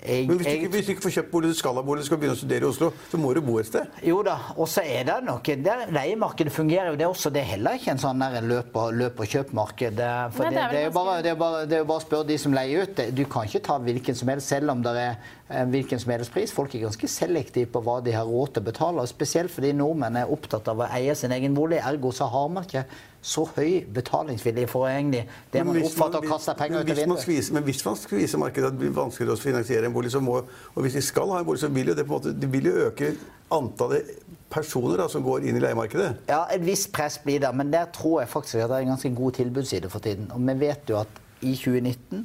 Jeg, 0.00 0.26
Men 0.28 0.36
hvis 0.38 0.46
du, 0.46 0.52
ikke, 0.52 0.68
hvis 0.72 0.86
du 0.86 0.92
ikke 0.94 1.02
får 1.04 1.12
kjøpt 1.16 1.30
bolig, 1.30 1.48
du 1.50 1.56
skal 1.58 1.74
ha 1.76 1.82
bolig, 1.84 2.02
du 2.04 2.06
skal 2.08 2.18
begynne 2.22 2.36
å 2.36 2.40
studere 2.40 2.64
i 2.64 2.68
Oslo, 2.70 2.88
så 3.10 3.18
må 3.20 3.32
du 3.36 3.40
bo 3.44 3.58
et 3.60 3.66
sted. 3.68 3.98
Jo 4.06 4.22
da, 4.26 4.36
og 4.56 4.68
så 4.70 4.84
er 4.86 5.04
det 5.08 5.16
noe 5.26 5.56
der 5.66 5.82
Leiemarkedet 5.92 6.52
fungerer 6.54 6.92
jo, 6.92 6.96
det 7.00 7.06
også. 7.10 7.32
Det 7.34 7.42
er 7.42 7.48
heller 7.56 7.76
ikke 7.76 7.90
en 7.94 8.00
sånn 8.00 8.22
der 8.22 8.40
løp 8.46 8.76
og, 8.80 8.94
løp 8.96 9.20
og 9.20 9.26
kjøp-marked. 9.34 9.96
Det- 9.98 10.32
For 10.36 10.44
Nei, 10.46 10.50
det, 10.50 10.56
det 10.56 10.62
er 10.64 10.70
det, 10.72 10.80
er 10.80 10.88
jo 10.88 10.94
bare, 10.96 11.16
det, 11.26 11.30
er 11.34 11.40
bare, 11.42 11.66
det 11.66 11.78
er 11.78 11.84
bare 11.90 12.02
å 12.02 12.06
spørre 12.06 12.28
de 12.30 12.38
som 12.38 12.56
leier 12.56 12.86
ut. 12.88 13.02
Du 13.18 13.24
kan 13.26 13.44
ikke 13.50 13.62
ta 13.68 13.78
hvilken 13.82 14.14
som 14.22 14.28
helst, 14.32 14.48
selv 14.54 14.70
om 14.70 14.82
det 14.86 14.94
er 14.96 15.12
eh, 15.50 15.64
hvilken 15.74 16.00
som 16.00 16.14
helst 16.14 16.32
pris. 16.32 16.52
Folk 16.54 16.74
er 16.74 16.86
ganske 16.86 17.08
selektive 17.10 17.70
på 17.74 17.82
hva 17.84 17.98
de 18.04 18.12
har 18.16 18.24
råd 18.30 18.54
til 18.56 18.62
å 18.64 18.68
betale. 18.70 19.04
og 19.04 19.08
Spesielt 19.10 19.50
fordi 19.52 19.72
nordmenn 19.76 20.16
er 20.22 20.32
opptatt 20.32 20.68
av 20.72 20.80
å 20.86 20.88
eie 20.96 21.14
sin 21.18 21.32
egen 21.36 21.54
bolig. 21.54 21.82
Ergo 21.84 22.12
så 22.14 22.30
har 22.30 22.48
man 22.48 22.64
ikke 22.64 22.86
så 23.20 23.44
høy 23.56 23.84
betalingsvilje 23.92 24.66
for 24.70 24.88
egentlig 24.88 25.26
det 25.52 25.64
man 25.66 25.76
oppfatter 25.82 26.22
å 26.24 26.30
kaste 26.30 26.54
penger 26.56 26.80
ut 26.80 26.92
av 26.92 27.00
vinduet. 27.02 27.50
men 27.52 27.66
hvis 27.66 27.84
man 27.84 27.98
skviser 28.00 28.40
markedet, 28.40 28.70
at 28.70 28.78
det 28.78 28.80
blir 28.80 28.94
vanskeligere 28.96 29.36
å 29.36 29.40
finansiere 29.40 29.90
en 29.90 29.94
bolig, 29.96 30.12
så 30.14 30.22
må, 30.24 30.40
og 30.40 30.80
hvis 30.86 30.96
de 30.96 31.04
skal 31.04 31.28
ha 31.34 31.42
en 31.42 31.48
bolig, 31.48 31.60
så 31.60 31.68
vil 31.68 31.92
jo 31.92 31.96
det 31.98 32.06
på 32.06 32.14
en 32.14 32.16
måte, 32.16 32.34
det 32.40 32.52
vil 32.52 32.70
jo 32.70 32.74
øke 32.86 33.12
antallet 33.52 34.14
personer 34.50 35.02
da, 35.02 35.08
som 35.10 35.24
går 35.26 35.46
inn 35.46 35.58
i 35.58 35.62
leiemarkedet. 35.62 36.10
Ja, 36.30 36.44
et 36.52 36.64
visst 36.64 36.90
press 36.96 37.18
blir 37.22 37.42
det, 37.42 37.50
men 37.54 37.72
der 37.72 37.90
tror 37.94 38.22
jeg 38.22 38.32
faktisk 38.32 38.62
at 38.64 38.70
det 38.72 38.78
er 38.78 38.86
en 38.88 38.94
ganske 38.94 39.14
god 39.14 39.36
tilbudsside 39.38 39.90
for 39.92 40.02
tiden. 40.04 40.30
Og 40.34 40.40
vi 40.48 40.56
vet 40.64 40.90
jo 40.90 41.00
at 41.02 41.20
i 41.40 41.54
2019, 41.56 42.24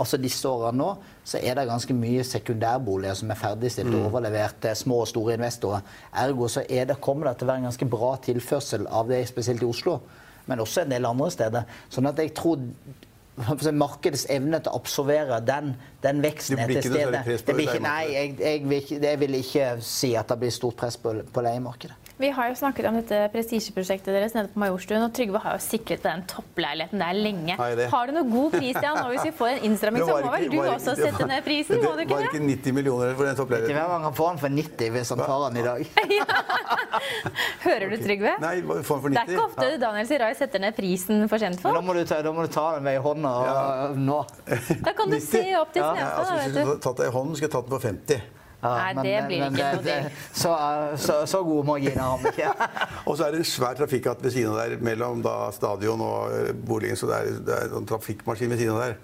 altså 0.00 0.18
disse 0.20 0.48
årene 0.48 0.80
nå, 0.80 0.88
så 1.24 1.40
er 1.42 1.58
det 1.58 1.66
ganske 1.68 1.94
mye 1.96 2.24
sekundærboliger 2.26 3.18
som 3.20 3.30
er 3.32 3.38
ferdigstilt 3.40 3.92
og 3.94 4.08
overlevert 4.08 4.58
til 4.64 4.78
små 4.78 5.02
og 5.04 5.10
store 5.10 5.36
investorer. 5.36 5.84
Ergo 6.22 6.48
så 6.48 6.64
er 6.68 6.88
det, 6.90 7.00
kommer 7.04 7.30
det 7.30 7.36
til 7.38 7.48
å 7.48 7.52
være 7.52 7.62
en 7.64 7.68
ganske 7.70 7.90
bra 7.92 8.14
tilførsel 8.24 8.88
av 8.88 9.12
det, 9.12 9.20
spesielt 9.28 9.62
i 9.64 9.68
Oslo, 9.68 10.00
men 10.48 10.64
også 10.64 10.84
en 10.84 10.96
del 10.96 11.06
andre 11.06 11.30
steder. 11.34 11.78
Sånn 11.92 12.10
at 12.10 12.18
jeg 12.22 12.34
tror 12.38 12.64
Markedets 13.72 14.26
evne 14.32 14.58
til 14.60 14.72
å 14.72 14.80
absorbere 14.80 15.38
den, 15.44 15.74
den 16.02 16.20
veksten 16.24 16.60
er 16.60 16.72
til 16.74 16.90
stede. 16.90 17.22
Det 17.24 17.54
blir 17.54 17.68
ikke, 17.68 17.82
nei, 17.84 18.02
jeg, 18.12 18.34
jeg, 18.40 18.62
vil 18.66 18.82
ikke, 18.82 19.00
jeg 19.06 19.20
vil 19.22 19.38
ikke 19.38 19.68
si 19.84 20.14
at 20.18 20.32
det 20.32 20.40
blir 20.42 20.52
stort 20.54 20.76
press 20.80 20.98
på, 21.00 21.14
på 21.32 21.44
leiemarkedet. 21.46 21.96
Vi 22.20 22.28
har 22.36 22.50
jo 22.50 22.54
snakket 22.58 22.84
om 22.90 22.96
dette 22.98 23.18
prestisjeprosjektet 23.32 24.12
deres 24.12 24.34
nede 24.36 24.50
på 24.52 24.60
Majorstuen, 24.60 25.00
og 25.06 25.12
Trygve 25.16 25.40
har 25.40 25.54
jo 25.56 25.62
sikret 25.64 26.02
den 26.04 26.20
toppleiligheten 26.28 27.00
der 27.00 27.16
lenge. 27.16 27.54
Har 27.56 27.72
det? 27.78 27.86
Har 27.88 28.10
du 28.10 28.12
noe 28.12 28.26
god 28.28 28.52
pris, 28.58 28.74
til 28.76 28.84
han 28.84 28.98
nå 29.00 29.06
hvis 29.14 29.24
vi 29.24 29.32
får 29.38 29.48
en 29.54 29.64
innstramming, 29.70 30.04
så 30.04 30.18
må 30.20 30.32
vel 30.34 30.44
du 30.52 30.56
var 30.58 30.68
også 30.74 30.92
ikke- 30.92 31.06
sette 31.06 31.22
var- 31.24 31.30
ned 31.32 31.44
prisen? 31.46 31.76
det 31.80 31.84
Må 31.88 31.94
du 31.96 32.02
ikke 32.04 32.12
var 32.18 32.20
det? 32.20 32.32
ikke 32.34 32.44
90 32.50 32.72
millioner 32.76 33.14
for 33.16 33.24
den 33.24 33.32
Vet 33.32 33.36
du 33.36 33.42
toppleiligheten. 33.42 33.76
hvem 33.80 33.90
han 33.96 34.02
kan 34.02 34.14
få 34.20 34.26
den 34.28 34.38
for 34.44 34.48
90 34.48 34.90
hvis 34.90 35.08
han 35.08 35.18
tar 35.18 35.48
den 35.48 35.56
i 35.56 35.64
dag? 35.64 35.86
Hører 37.64 37.88
du, 37.90 37.96
Trygve? 38.04 38.32
Nei, 38.44 38.54
får 38.60 38.74
den 38.74 38.84
for 38.84 39.08
90. 39.08 39.14
Det 39.14 39.20
er 39.20 39.32
ikke 39.32 39.46
ofte 39.46 39.70
Daniel 39.80 40.06
Sirai 40.10 40.34
setter 40.36 40.58
ned 40.60 40.76
prisen 40.76 41.24
for 41.28 41.38
Men 41.40 41.56
da 41.74 41.80
må 41.80 41.94
du 41.96 42.04
ta, 42.04 42.20
da 42.22 42.32
må 42.32 42.42
du 42.46 42.52
ta 42.52 42.74
den 42.76 42.84
med 42.84 42.98
i 42.98 43.02
hånda 43.04 43.32
og, 43.40 43.96
nå. 43.96 44.20
Da 44.84 44.92
kan 44.92 45.08
du 45.08 45.16
90? 45.20 45.30
se 45.30 45.56
opp 45.56 45.72
til 45.72 45.82
Ja, 45.82 45.94
Snestad, 45.94 46.18
altså, 46.20 46.34
hvis 46.44 46.52
du 46.52 46.60
du. 46.74 46.78
tatt 46.84 46.96
deg 47.00 47.06
i 47.08 47.14
hånden, 47.16 47.34
skulle 47.36 47.48
jeg 47.48 47.56
tatt 47.56 47.68
den 47.70 47.78
på 47.78 47.82
50. 47.88 48.20
Ja, 48.62 48.92
Nei, 48.92 49.02
det 49.02 49.20
blir 49.26 49.44
ikke 49.46 49.68
noe 49.72 49.82
det- 49.84 50.10
Så, 50.36 50.50
så, 51.00 51.14
så 51.26 51.38
gode 51.44 51.64
marginer 51.66 52.02
har 52.02 52.18
vi 52.18 52.28
ikke. 52.34 52.50
Og 53.08 53.16
så 53.16 53.24
er 53.26 53.30
det 53.32 53.38
en 53.40 53.48
svær 53.48 53.78
trafikkatt 53.78 54.20
ved 54.22 54.34
siden 54.34 54.52
av 54.52 54.58
der, 54.60 54.76
mellom 54.84 55.22
da 55.24 55.36
stadion 55.56 56.00
og 56.04 56.34
eh, 56.36 56.50
boligen. 56.52 56.96
Så 57.00 57.08
det 57.08 57.16
er, 57.22 57.40
det 57.46 57.56
er 57.56 57.78
en 57.80 57.88
trafikkmaskin 57.88 58.52
ved 58.52 58.58
siden 58.60 58.74
av 58.76 58.82
der. 58.84 58.98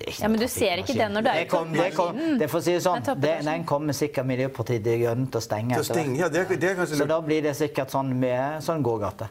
Er 0.00 0.16
Ja, 0.22 0.28
men 0.32 0.40
du 0.40 0.46
ser 0.48 0.80
ikke 0.80 0.94
den 0.96 1.12
når 1.12 1.20
du 1.26 1.28
er 1.28 1.34
i 1.34 1.44
Det 1.44 1.50
kom- 1.52 1.72
det 1.76 1.90
kom- 1.94 2.06
toppmaskinen. 2.14 2.38
Det 2.40 2.48
får 2.50 2.60
si 2.64 2.78
sånn, 2.80 3.04
Den 3.04 3.20
det, 3.20 3.34
den 3.44 3.64
kommer 3.68 3.92
sikkert 3.92 4.24
Miljøpartiet 4.26 4.82
De 4.82 4.96
Grønne 5.02 5.26
til 5.28 5.38
å 5.38 5.44
stenge. 5.44 5.74
Til 5.76 5.84
å 5.84 5.90
stenge, 5.92 6.16
ja, 6.18 6.28
det 6.32 6.40
er, 6.46 6.56
det 6.56 6.70
er 6.78 6.86
Så 6.86 7.06
da 7.06 7.20
blir 7.20 7.42
det 7.44 7.52
sikkert 7.58 7.92
sånn 7.92 8.14
med 8.18 8.62
sånn 8.64 8.80
gågate. 8.82 9.28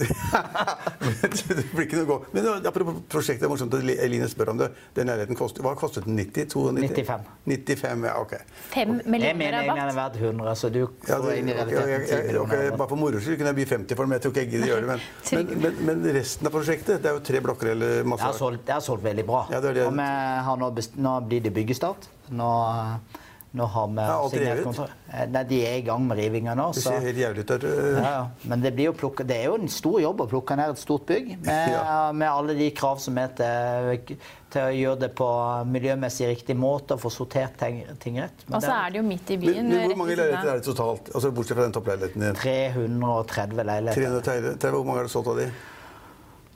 det 0.00 1.64
blir 1.74 1.84
ikke 1.84 1.98
noe 2.00 2.08
gå. 2.08 2.16
Men 2.32 2.46
apropos 2.68 3.00
prosjektet, 3.10 3.42
det 3.42 3.48
er 3.48 3.52
morsomt 3.52 3.74
at 3.76 3.84
Eline 4.04 4.28
spør 4.30 4.52
om 4.54 4.60
det. 4.62 4.68
Den 4.96 5.10
leiligheten 5.10 5.38
kostet, 5.38 5.62
Hva 5.64 5.74
kostet 5.78 6.06
den? 6.06 6.16
90? 6.18 6.46
92? 6.54 6.86
95. 6.94 7.26
95, 7.50 8.06
ja, 8.08 8.14
ok. 8.22 8.34
Fem 8.72 8.94
Jeg 9.00 9.10
mener 9.10 9.36
den 9.36 9.42
er 9.44 9.90
rabatt. 9.90 9.96
verdt 9.98 10.20
100, 10.22 10.54
så 10.56 10.70
du 10.72 10.80
Ja, 11.08 11.18
det, 11.20 11.36
inn 11.40 11.48
i 11.50 11.54
ok, 11.54 11.58
realiteten 11.58 12.06
10 12.06 12.26
millioner. 12.26 12.70
ok, 12.70 12.78
bare 12.78 12.88
for 12.94 12.96
moro 13.02 13.20
skyld 13.20 13.40
kunne 13.40 13.52
jeg 13.52 13.60
by 13.60 13.66
50 13.74 13.96
for 13.96 14.02
den, 14.04 14.10
men 14.10 14.16
jeg 14.18 14.22
tror 14.26 14.32
ikke 14.34 14.44
jeg 14.44 14.50
gidder 14.54 14.68
gjøre 14.72 14.80
det. 14.80 14.88
Men, 14.90 15.00
men, 15.36 15.64
men, 15.64 15.80
men 15.90 16.14
resten 16.20 16.46
av 16.50 16.56
prosjektet, 16.56 17.02
det 17.02 17.10
er 17.10 17.18
jo 17.18 17.24
tre 17.30 17.40
blokker 17.44 17.72
eller 17.74 18.04
masse 18.04 18.24
Det 18.24 18.30
har 18.30 18.38
solgt, 18.40 18.66
det 18.66 18.76
har 18.78 18.84
solgt 18.84 19.04
veldig 19.04 19.26
bra. 19.28 19.42
Ja, 19.52 19.60
det 19.60 19.74
er 19.74 19.80
det. 19.82 19.86
Og 19.90 19.96
vi 19.98 20.08
har 20.50 20.62
nå, 20.64 20.70
best, 20.80 20.96
nå 20.96 21.16
blir 21.28 21.44
det 21.44 21.52
byggestart. 21.56 22.08
Nå, 22.30 22.50
nå 23.52 23.64
har 23.66 23.86
vi 23.90 24.02
Ja, 24.06 24.16
signert 24.30 24.60
kontrakt. 24.62 24.92
Eh, 25.10 25.24
Nei, 25.34 25.40
de 25.50 25.56
er 25.66 25.78
i 25.80 25.82
gang 25.82 26.04
med 26.06 26.18
rivinga 26.20 26.52
nå. 26.54 26.68
Det 26.74 26.82
ser 26.84 27.00
helt 27.02 27.18
jævlig 27.18 27.42
ut 27.42 27.48
der. 27.50 27.64
ja, 27.98 28.10
ja. 28.14 28.26
Men 28.46 28.60
det, 28.62 28.70
blir 28.76 28.84
jo 28.90 28.92
plukket, 28.94 29.26
det 29.26 29.36
er 29.40 29.48
jo 29.50 29.56
en 29.58 29.68
stor 29.68 29.96
jobb 30.00 30.20
å 30.22 30.26
plukke 30.30 30.54
ned 30.60 30.70
et 30.76 30.78
stort 30.78 31.06
bygg 31.08 31.32
med, 31.44 31.72
Ja. 31.74 32.12
med 32.12 32.28
alle 32.30 32.54
de 32.54 32.68
krav 32.70 33.00
som 33.02 33.18
er 33.18 33.32
til, 33.40 34.16
til 34.50 34.62
å 34.62 34.70
gjøre 34.74 35.00
det 35.00 35.10
på 35.18 35.26
miljømessig 35.66 36.28
riktig 36.30 36.56
måte 36.56 36.94
og 36.94 37.02
få 37.02 37.10
sortert 37.10 37.58
ting, 37.58 37.82
ting 37.98 38.20
rett. 38.22 38.46
Og 38.52 38.62
så 38.62 38.70
er 38.76 38.94
det 38.94 39.02
jo 39.02 39.06
midt 39.08 39.30
i 39.34 39.40
byen. 39.42 39.66
men 39.68 39.88
hvor 39.88 39.98
mange 40.04 40.14
leiligheter 40.14 40.52
er 40.54 40.62
det 40.62 40.66
totalt? 40.70 41.10
Altså 41.14 41.32
Bortsett 41.34 41.58
fra 41.58 41.66
den 41.66 41.74
toppleiligheten 41.74 42.26
din. 42.28 42.38
330 42.38 43.64
leiligheter. 43.66 44.20
330, 44.30 44.70
hvor 44.78 44.84
mange 44.86 45.02
har 45.02 45.10
du 45.10 45.12
solgt 45.12 45.28
av 45.34 45.42
de? 45.42 45.50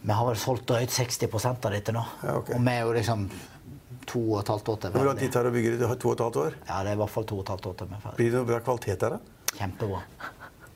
Vi 0.05 0.13
har 0.13 0.27
vel 0.29 0.37
solgt 0.37 0.67
drøyt 0.69 0.93
60% 0.93 1.65
av 1.67 1.73
de 1.73 1.81
til 1.81 1.95
nå. 1.97 2.03
Ja, 2.23 2.35
okay. 2.39 2.55
Og 2.59 2.65
vi 2.67 2.73
er 2.77 2.83
jo 2.85 2.93
liksom 2.93 3.27
to 4.15 4.23
og 4.31 4.41
et 4.41 4.55
halvt 4.55 4.73
år 4.73 4.81
til 4.85 4.95
Hvor 4.95 5.11
lang 5.11 5.21
tid 5.21 5.35
tar 5.35 5.47
det 5.47 5.53
å 5.53 5.57
bygge 5.59 5.75
det? 5.75 5.91
To 6.05 6.13
og 6.13 6.17
et 6.17 6.25
halvt 6.29 6.41
år? 6.45 6.57
Ja, 6.71 6.81
det 6.87 6.95
er 6.95 6.99
i 6.99 7.03
hvert 7.03 7.15
fall 7.19 7.29
to 7.31 7.41
og 7.41 7.45
et 7.45 7.53
halvt 7.55 7.69
år 7.73 7.77
til. 7.83 7.95
Blir 8.15 8.31
det 8.31 8.41
noe 8.41 8.51
bra 8.53 8.63
kvalitet 8.71 9.05
der, 9.05 9.19
da? 9.19 9.51
Kjempebra. 9.59 10.03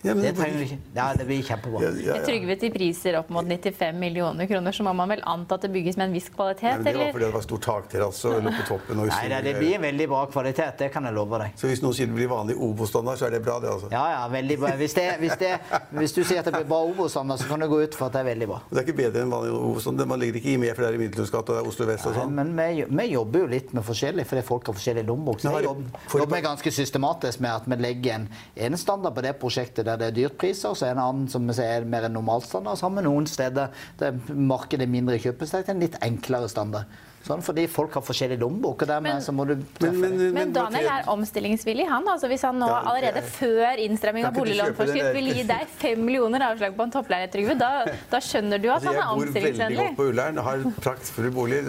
Ja, 0.03 0.15
men- 0.15 0.23
Det 0.25 0.37
trenger 0.37 0.59
du 0.59 0.65
ikke. 0.65 0.79
Ja, 0.95 1.13
det 1.19 1.25
blir 1.27 1.43
kjempebra. 1.43 1.81
Ja, 1.83 1.89
ja, 1.91 2.15
ja. 2.17 2.23
Trygve 2.25 2.55
til 2.61 2.71
priser 2.71 3.17
opp 3.19 3.31
mot 3.35 3.45
95 3.45 3.99
millioner 3.99 4.47
kroner, 4.47 4.71
så 4.73 4.85
må 4.87 4.93
man 4.95 5.09
vel 5.11 5.23
anta 5.27 5.55
at 5.57 5.63
det 5.63 5.73
bygges 5.75 5.97
med 5.99 6.09
en 6.09 6.13
viss 6.15 6.29
kvalitet, 6.29 6.77
men 6.79 6.85
det 6.85 6.95
var 6.97 7.11
fordi 7.13 7.25
det 7.25 7.35
var 7.35 7.43
stor 7.43 7.59
takterrasse 7.59 8.25
og 8.31 8.43
på 8.47 8.63
toppen. 8.69 9.01
Og 9.03 9.09
Nei, 9.11 9.29
det, 9.29 9.41
det 9.45 9.55
blir 9.59 9.75
en 9.75 9.83
veldig 9.83 10.07
bra 10.09 10.21
kvalitet, 10.31 10.79
det 10.79 10.93
kan 10.95 11.03
jeg 11.09 11.15
love 11.15 11.39
deg. 11.43 11.51
Så 11.59 11.67
hvis 11.67 11.83
noen 11.83 11.95
sier 11.99 12.07
det 12.07 12.15
blir 12.15 12.29
vanlig 12.31 12.55
Obo-standard, 12.57 13.19
så 13.19 13.27
er 13.27 13.31
det 13.35 13.43
bra, 13.43 13.59
det 13.59 13.73
altså. 13.73 13.91
Ja, 13.91 14.05
ja, 14.15 14.29
veldig 14.29 14.59
bra. 14.63 14.71
Hvis, 14.79 14.95
det, 14.95 15.09
hvis, 15.19 15.35
det, 15.43 15.51
hvis 15.91 16.13
du 16.15 16.23
sier 16.23 16.39
at 16.39 16.45
det 16.47 16.55
blir 16.55 16.69
bra 16.71 16.79
Obos-standard, 16.87 17.39
så 17.43 17.49
kan 17.51 17.59
du 17.61 17.67
gå 17.67 17.83
ut 17.83 17.95
for 17.99 18.07
at 18.07 18.13
det 18.13 18.21
er 18.23 18.29
veldig 18.31 18.49
bra. 18.53 18.61
Det 18.71 18.79
er 18.79 18.87
ikke 18.87 18.97
bedre 19.03 19.23
enn 19.27 19.35
vanlig 19.35 19.51
Obo-standard. 19.59 20.07
Man 20.15 20.21
ligger 20.23 20.39
ikke 20.39 20.53
i 20.55 20.57
med, 20.63 20.75
for 20.77 20.83
det 20.87 20.93
er 20.93 20.95
i 20.95 21.03
Middeltunds 21.03 21.35
gate 21.35 21.51
og 21.51 21.59
det 21.59 21.65
er 21.65 21.71
Oslo 21.73 21.89
vest 21.91 22.07
og 22.07 22.15
Nei, 22.15 22.23
sånn. 22.23 22.39
Men 22.39 22.55
vi, 22.55 22.85
vi 23.03 23.09
jobber 23.17 23.41
jo 23.45 23.51
litt 23.51 23.75
med 23.75 23.83
forskjellig, 23.91 24.27
fordi 24.31 24.47
folk 24.47 24.71
har 24.71 24.79
forskjellig 24.79 25.05
lommebok. 25.11 25.43
Så 25.43 25.57
vi 25.59 25.65
jobber, 25.67 26.07
jobber 26.23 26.47
ganske 26.47 26.71
systematisk 26.79 27.41
med 27.43 27.51
at 27.51 27.67
vi 27.67 27.81
legger 27.83 28.15
en, 28.21 28.29
en 28.69 28.79
standard 28.79 29.19
på 29.19 29.27
det 29.27 29.35
prosjektet 29.43 29.88
der 29.89 30.01
det 30.01 30.09
er 30.11 30.17
dyrtpriser, 30.17 30.77
så 30.77 30.87
er 30.87 30.97
en 30.97 31.03
annen 31.03 31.29
som 31.33 31.49
er 31.51 31.87
mer 31.89 32.07
en 32.07 32.17
normalstandard. 32.19 32.81
Har 32.85 32.95
vi 32.95 33.05
noen 33.07 33.29
steder 33.31 33.73
der 34.01 34.19
markedet 34.29 34.87
er 34.87 34.93
mindre 34.93 35.21
kjøpesterkt, 35.23 35.73
en 35.73 35.85
litt 35.85 35.97
enklere 36.05 36.51
standard. 36.53 36.99
Sånn, 37.29 37.43
fordi 37.45 37.67
folk 37.69 37.93
har 37.93 38.01
forskjellig 38.01 38.39
lommebok, 38.41 38.83
og 38.83 38.89
dermed 38.89 39.13
Men- 39.19 39.21
så 39.21 39.33
må 39.37 39.45
du 39.47 39.55
Men, 39.85 40.01
men. 40.01 40.33
Men 40.33 40.53
Daniel 40.53 40.87
er 40.89 41.03
omstillingsvillig, 41.13 41.87
han. 41.87 42.07
altså 42.09 42.27
Hvis 42.31 42.41
han 42.43 42.57
nå 42.59 42.67
er- 42.69 42.87
allerede 42.89 43.23
før 43.23 43.77
innstramming 43.85 44.25
av 44.25 44.33
boliglånforskrift 44.33 45.13
vil 45.13 45.29
gi 45.35 45.43
deg 45.43 45.67
fem 45.69 46.01
millioner 46.07 46.41
avslag 46.41 46.75
på 46.75 46.83
en 46.87 46.91
toppleilighet, 46.91 47.31
Trygve, 47.33 47.59
da, 47.59 47.85
da 48.11 48.17
skjønner 48.19 48.59
du 48.63 48.69
at 48.71 48.81
Altså, 48.81 48.93
jeg 48.95 49.03
han 49.03 49.13
er 49.13 49.15
bor 49.15 49.27
veldig 49.27 49.35
godt 49.35 49.61
omstillingsvennlig. 49.61 49.97
på 49.97 50.09
Ullern, 50.09 50.37
har 50.39 50.59
praktfull 50.81 51.31
bolig. 51.31 51.61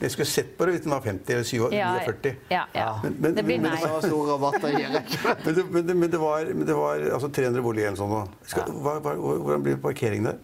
Jeg 0.00 0.10
skulle 0.10 0.26
sett 0.26 0.58
på 0.58 0.66
det 0.66 0.74
hvis 0.74 0.82
den 0.82 0.92
var 0.92 1.00
50 1.00 1.32
eller 1.32 1.44
47. 1.44 1.72
Ja, 1.72 1.98
49. 2.04 2.36
ja, 2.50 2.64
ja. 2.74 3.00
Men- 3.02 3.16
men- 3.20 3.34
Det 3.34 3.44
blir 3.46 3.60
men- 3.60 3.72
nei. 3.72 3.80
Jeg. 3.80 5.04
Men 5.44 5.86
det, 5.86 5.96
men 5.96 6.10
det, 6.10 6.18
var, 6.20 6.44
men 6.44 6.66
det 6.66 6.74
var 6.76 6.96
altså 7.14 7.28
300 7.32 7.62
boliger 7.62 7.86
eller 7.88 7.96
sånn 7.96 8.10
sånt. 8.10 8.30
Skal, 8.46 8.64
hva, 8.72 9.00
hva, 9.00 9.14
hvordan 9.16 9.62
blir 9.62 9.76
parkeringen 9.76 10.24
der? 10.24 10.38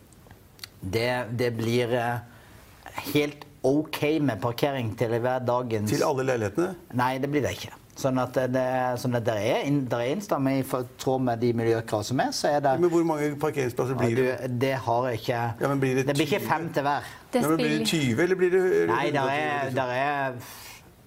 Det, 0.82 1.36
det 1.36 1.50
blir 1.58 1.92
eh, 1.92 2.18
helt 3.12 3.44
OK 3.66 4.00
med 4.22 4.38
parkering 4.42 4.92
til 4.98 5.16
hver 5.18 5.42
dagens 5.46 5.90
Til 5.90 6.04
alle 6.06 6.24
leilighetene? 6.28 6.70
Nei, 6.98 7.16
det 7.22 7.30
blir 7.32 7.42
det 7.46 7.56
ikke. 7.58 7.72
Sånn 7.96 8.18
at 8.20 8.34
det, 8.52 8.62
sånn 9.00 9.16
at 9.16 9.24
det 9.24 9.34
er, 9.40 9.68
der 9.88 10.02
er 10.04 10.10
innstramming 10.12 10.58
i 10.60 10.64
tråd 11.00 11.22
med 11.24 11.40
de 11.40 11.54
miljøkrav 11.56 12.02
som 12.04 12.20
er, 12.20 12.34
så 12.36 12.50
er 12.52 12.60
det 12.60 12.74
Men 12.82 12.92
hvor 12.92 13.06
mange 13.08 13.30
parkeringsplasser 13.40 13.96
blir 13.96 14.18
det? 14.18 14.26
du, 14.42 14.58
Det 14.66 14.74
har 14.84 15.06
jeg 15.08 15.22
ikke 15.22 15.38
Ja, 15.62 15.70
men 15.72 15.80
blir 15.80 15.94
det 15.96 16.04
det 16.10 16.16
blir 16.18 16.28
ikke 16.28 16.42
fem 16.44 16.68
til 16.76 16.84
hver. 16.84 17.08
Det 17.32 17.40
Nei, 17.40 17.48
men 17.48 17.56
blir 17.62 17.72
det 17.72 17.88
spiller- 17.88 18.12
20, 18.16 18.22
eller 18.26 18.40
blir 18.42 18.50
det 18.52 18.62
Nei, 18.90 19.10
der 19.16 19.32
er, 19.32 19.70
120, 19.70 19.74
der 19.80 19.94
er 19.96 20.36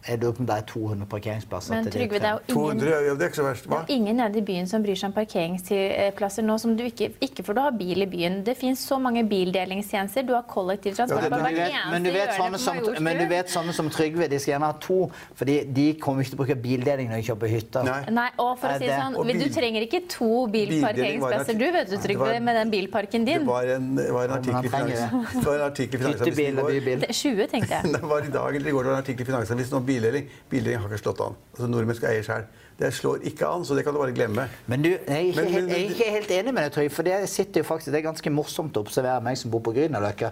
Jeg 0.09 0.19
lurer 0.21 0.33
på 0.37 0.43
om 0.43 0.47
det 0.49 0.55
er 0.57 0.65
200 0.71 1.09
parkeringsplasser. 1.09 1.75
Men 1.75 1.91
Trygve, 1.93 2.19
det 2.19 2.29
er 2.29 2.37
jo 2.37 2.53
200? 2.53 2.73
ingen 2.73 2.89
Ja, 2.89 3.13
det 3.13 3.21
er 3.25 3.29
ikke 3.29 3.39
så 3.39 3.45
verst. 3.45 3.67
Hva? 3.69 3.81
Det 3.85 3.93
er 3.93 3.99
ingen 4.01 4.17
nede 4.17 4.39
i 4.41 4.45
byen 4.49 4.69
som 4.69 4.83
bryr 4.85 4.97
seg 4.99 5.11
om 5.11 5.15
parkeringsplasser 5.17 6.45
nå 6.47 6.57
som 6.59 6.75
du 6.77 6.83
ikke 6.87 7.11
Ikke 7.21 7.43
for 7.45 7.57
du 7.57 7.61
har 7.61 7.75
bil 7.77 8.01
i 8.01 8.07
byen. 8.09 8.39
Det 8.45 8.55
finnes 8.57 8.81
så 8.81 8.97
mange 9.01 9.23
bildelingstjenester. 9.29 10.25
Du 10.27 10.33
har 10.33 10.45
kollektivtransport 10.49 11.23
Ja, 11.29 11.29
Men 11.39 11.53
du, 11.53 11.59
vet, 11.59 11.91
men, 11.91 12.03
du 12.03 12.11
vet 12.15 12.33
sånne 12.37 12.59
som, 12.61 12.81
men 12.99 13.21
du 13.21 13.25
vet 13.29 13.53
sånne 13.53 13.73
som 13.75 13.89
Trygve, 13.89 14.27
de 14.31 14.39
skal 14.39 14.55
gjerne 14.55 14.71
ha 14.71 14.77
to. 14.81 14.99
fordi 15.35 15.59
de 15.73 15.87
kommer 16.01 16.23
ikke 16.23 16.33
til 16.33 16.39
å 16.39 16.43
bruke 16.43 16.57
bildeling 16.63 17.09
når 17.09 17.21
de 17.21 17.27
kjøper 17.29 17.53
hytter. 17.53 17.83
Nei. 17.83 17.99
Nei, 18.19 18.27
og 18.37 18.57
for 18.59 18.73
å 18.73 18.77
si 18.79 18.87
det 18.89 18.97
sånn, 18.97 19.17
Du 19.39 19.47
trenger 19.53 19.85
ikke 19.85 20.01
to 20.09 20.47
bilparkeringsplasser, 20.51 21.57
du, 21.59 21.67
vet 21.71 21.89
du, 21.89 21.97
Trygve, 21.97 22.25
var- 22.33 22.39
med 22.49 22.55
den 22.55 22.71
bilparken 22.71 23.25
din. 23.25 23.45
det 23.45 23.47
var 23.47 23.63
en 23.63 23.95
det 23.95 24.11
var 24.11 24.25
en 24.25 24.31
artikkel 24.31 25.99
i 25.99 26.03
Finansavisen 26.03 26.29
Hyttebil 26.29 26.59
og 26.59 26.69
bybil. 26.71 26.99
Det 27.03 27.09
er 27.09 27.17
20, 27.19 27.47
tenkte 27.53 27.79
jeg. 27.79 27.91
Det 27.99 28.01
var 28.09 28.25
i 28.25 28.31
dag 28.33 28.55
eller 28.55 28.69
i 28.69 28.73
går 28.73 28.83
det 28.83 28.91
var 28.91 28.97
en 28.97 29.03
artikkel 29.03 29.25
i 29.25 29.29
Finansavisen 29.29 29.77
om 29.79 29.85
bildeling. 29.99 30.31
Bildeling 30.49 30.79
har 30.81 30.89
ikke 30.89 31.03
slått 31.03 31.21
an. 31.27 31.35
Altså 31.53 31.67
Nordmenn 31.69 31.97
skal 31.99 32.15
eie 32.15 32.23
sjøl. 32.25 32.47
Det 32.79 32.93
slår 32.95 33.25
ikke 33.27 33.47
an, 33.51 33.65
så 33.67 33.75
det 33.75 33.83
kan 33.83 33.93
du 33.93 33.99
bare 33.99 34.13
glemme. 34.15 34.45
Men 34.71 34.81
du, 34.85 34.89
jeg 34.89 35.01
er 35.11 35.25
ikke, 35.29 35.41
Men- 35.43 35.53
helt, 35.53 35.69
jeg 35.69 35.79
er 35.85 35.89
ikke 35.91 36.11
helt 36.15 36.31
enig 36.31 36.53
med 36.55 36.63
deg, 36.63 36.71
Trygve. 36.77 36.93
For 36.95 37.03
det 37.03 37.17
sitter 37.29 37.59
jo 37.61 37.67
faktisk, 37.67 37.91
det 37.91 37.99
er 37.99 38.05
ganske 38.07 38.31
morsomt 38.31 38.77
å 38.79 38.83
observere 38.85 39.19
meg 39.21 39.37
som 39.37 39.51
bor 39.51 39.59
på 39.65 39.73
Grünerløkka. 39.75 40.31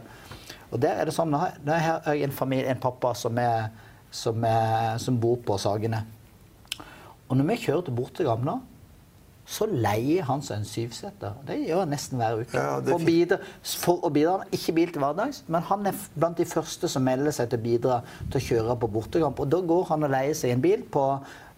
Og 0.72 0.80
der 0.82 1.02
er 1.02 1.06
det 1.06 1.14
sånn, 1.16 1.32
nå 1.32 1.38
har 1.76 2.08
jeg 2.16 2.24
en 2.24 2.32
familie, 2.32 2.70
en 2.72 2.80
pappa 2.80 3.14
som, 3.16 3.38
er, 3.38 3.68
som, 4.12 4.44
er, 4.48 4.98
som 5.04 5.20
bor 5.20 5.38
på 5.44 5.58
Sagene. 5.60 6.06
Og 7.28 7.36
når 7.36 7.50
vi 7.52 7.60
kjører 7.66 7.86
til 7.88 7.94
Bortegam 8.00 8.44
nå, 8.48 8.58
så 9.48 9.64
leier 9.70 10.26
han 10.28 10.42
seg 10.44 10.60
en 10.60 10.68
syvseter. 10.68 11.36
Det 11.48 11.56
gjør 11.62 11.86
han 11.86 11.94
nesten 11.96 12.20
hver 12.20 12.42
uke. 12.42 12.60
Ja, 12.60 12.82
for, 12.84 13.04
bidra, 13.08 13.38
for 13.64 14.04
å 14.04 14.12
bidra. 14.12 14.42
Han 14.42 14.58
ikke 14.58 14.76
bil 14.76 14.92
til 14.92 15.04
hverdags, 15.04 15.40
men 15.48 15.64
han 15.70 15.88
er 15.88 16.02
blant 16.18 16.42
de 16.42 16.48
første 16.50 16.90
som 16.92 17.06
melder 17.08 17.36
seg 17.36 17.48
til 17.54 17.62
å 17.62 17.64
bidra 17.64 18.00
til 18.28 18.42
å 18.42 18.46
kjøre 18.50 18.76
på 18.82 18.90
bortekamp. 18.98 19.40
Og 19.40 19.52
da 19.54 19.62
går 19.72 19.88
han 19.94 20.04
og 20.04 20.12
leier 20.12 20.36
seg 20.36 20.52
en 20.52 20.66
bil 20.66 20.84
på, 20.92 21.06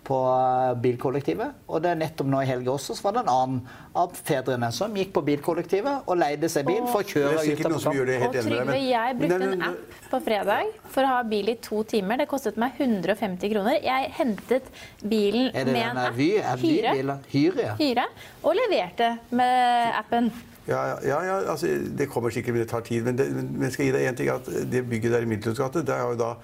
på 0.08 0.18
eh, 0.32 0.74
bilkollektivet. 0.84 1.62
Og 1.70 1.84
det 1.84 1.92
er 1.94 2.00
nettopp 2.00 2.30
nå 2.32 2.42
i 2.44 2.50
helga 2.50 2.74
også, 2.74 2.96
så 2.98 3.06
var 3.06 3.18
det 3.18 3.24
en 3.26 3.32
annen 3.34 3.62
av 4.00 4.16
fedrene 4.16 4.72
som 4.76 4.96
gikk 4.98 5.14
på 5.16 5.24
bilkollektivet 5.28 6.10
og 6.10 6.20
leide 6.20 6.50
seg 6.52 6.68
bil 6.70 6.84
for 6.90 7.04
å 7.04 7.10
kjøre 7.10 7.36
ut 7.36 7.64
av 7.68 7.76
helt 8.24 8.38
Og. 8.40 8.50
Trygve, 8.50 8.78
jeg 8.86 9.18
brukte 9.20 9.50
en 9.50 9.66
app 9.70 9.98
på 10.10 10.22
fredag 10.26 10.76
for 10.90 11.06
å 11.06 11.14
ha 11.14 11.24
bil 11.30 11.54
i 11.54 11.58
to 11.64 11.84
timer. 11.90 12.22
Det 12.24 12.30
kostet 12.32 12.60
meg 12.62 12.78
150 12.80 13.54
kroner. 13.54 13.80
Jeg 13.86 14.14
hentet 14.20 14.70
bilen 15.02 15.50
med 15.54 15.82
en 15.84 16.04
app. 16.06 16.20
Er 16.20 16.62
det 16.62 16.64
Hyre. 16.64 17.18
Hyre, 17.34 17.66
ja. 17.70 17.76
Hyre. 17.80 18.08
Og 18.44 18.56
leverte 18.58 19.16
med 19.36 20.00
appen. 20.00 20.32
Ja, 20.70 21.00
ja, 21.02 21.18
ja, 21.26 21.36
altså, 21.50 21.68
det 21.98 22.10
kommer 22.10 22.30
sikkert, 22.30 22.54
men 22.54 22.62
det 22.62 22.70
tar 22.70 22.82
tid. 22.86 23.04
Men, 23.04 23.18
det, 23.18 23.30
men 23.34 23.64
jeg 23.66 23.74
skal 23.74 23.88
gi 23.88 23.94
deg 23.96 24.10
en 24.10 24.18
ting, 24.20 24.30
at 24.30 24.50
det 24.70 24.84
bygget 24.90 25.16
der 25.16 25.26
i 25.26 25.30
Middeltunds 25.30 25.82
det 25.82 25.96
er 25.96 26.04
jo 26.12 26.20
da 26.20 26.36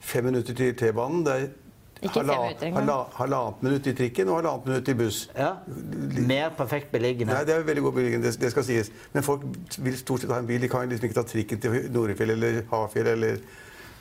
fem 0.00 0.24
minutter 0.24 0.56
til 0.56 0.72
T-banen. 0.76 1.24
Halvannet 2.08 3.62
minutt 3.62 3.86
i 3.86 3.94
trikken 3.96 4.28
og 4.28 4.40
halvannet 4.40 4.66
minutt 4.68 4.88
i 4.88 4.94
buss. 4.98 5.20
ja. 5.38 5.52
Mer 6.28 6.50
perfekt 6.56 6.92
beliggende. 6.92 7.32
Nei, 7.34 7.44
det 7.48 7.54
er 7.56 7.66
veldig 7.66 7.82
god 7.88 7.92
beliggende, 7.98 8.30
det, 8.30 8.40
det 8.40 8.50
skal 8.54 8.64
sies. 8.66 8.90
Men 9.12 9.22
folk 9.26 9.44
vil 9.78 9.96
stort 9.98 10.20
sett 10.24 10.30
ha 10.32 10.38
en 10.42 10.48
bil. 10.48 10.60
De 10.62 10.68
kan 10.72 10.88
liksom 10.88 11.08
ikke 11.10 11.20
ta 11.20 11.26
trikken 11.28 11.60
til 11.60 11.78
Norefjell 11.94 12.34
eller 12.36 12.62
Hafjell 12.70 13.12
eller 13.16 13.38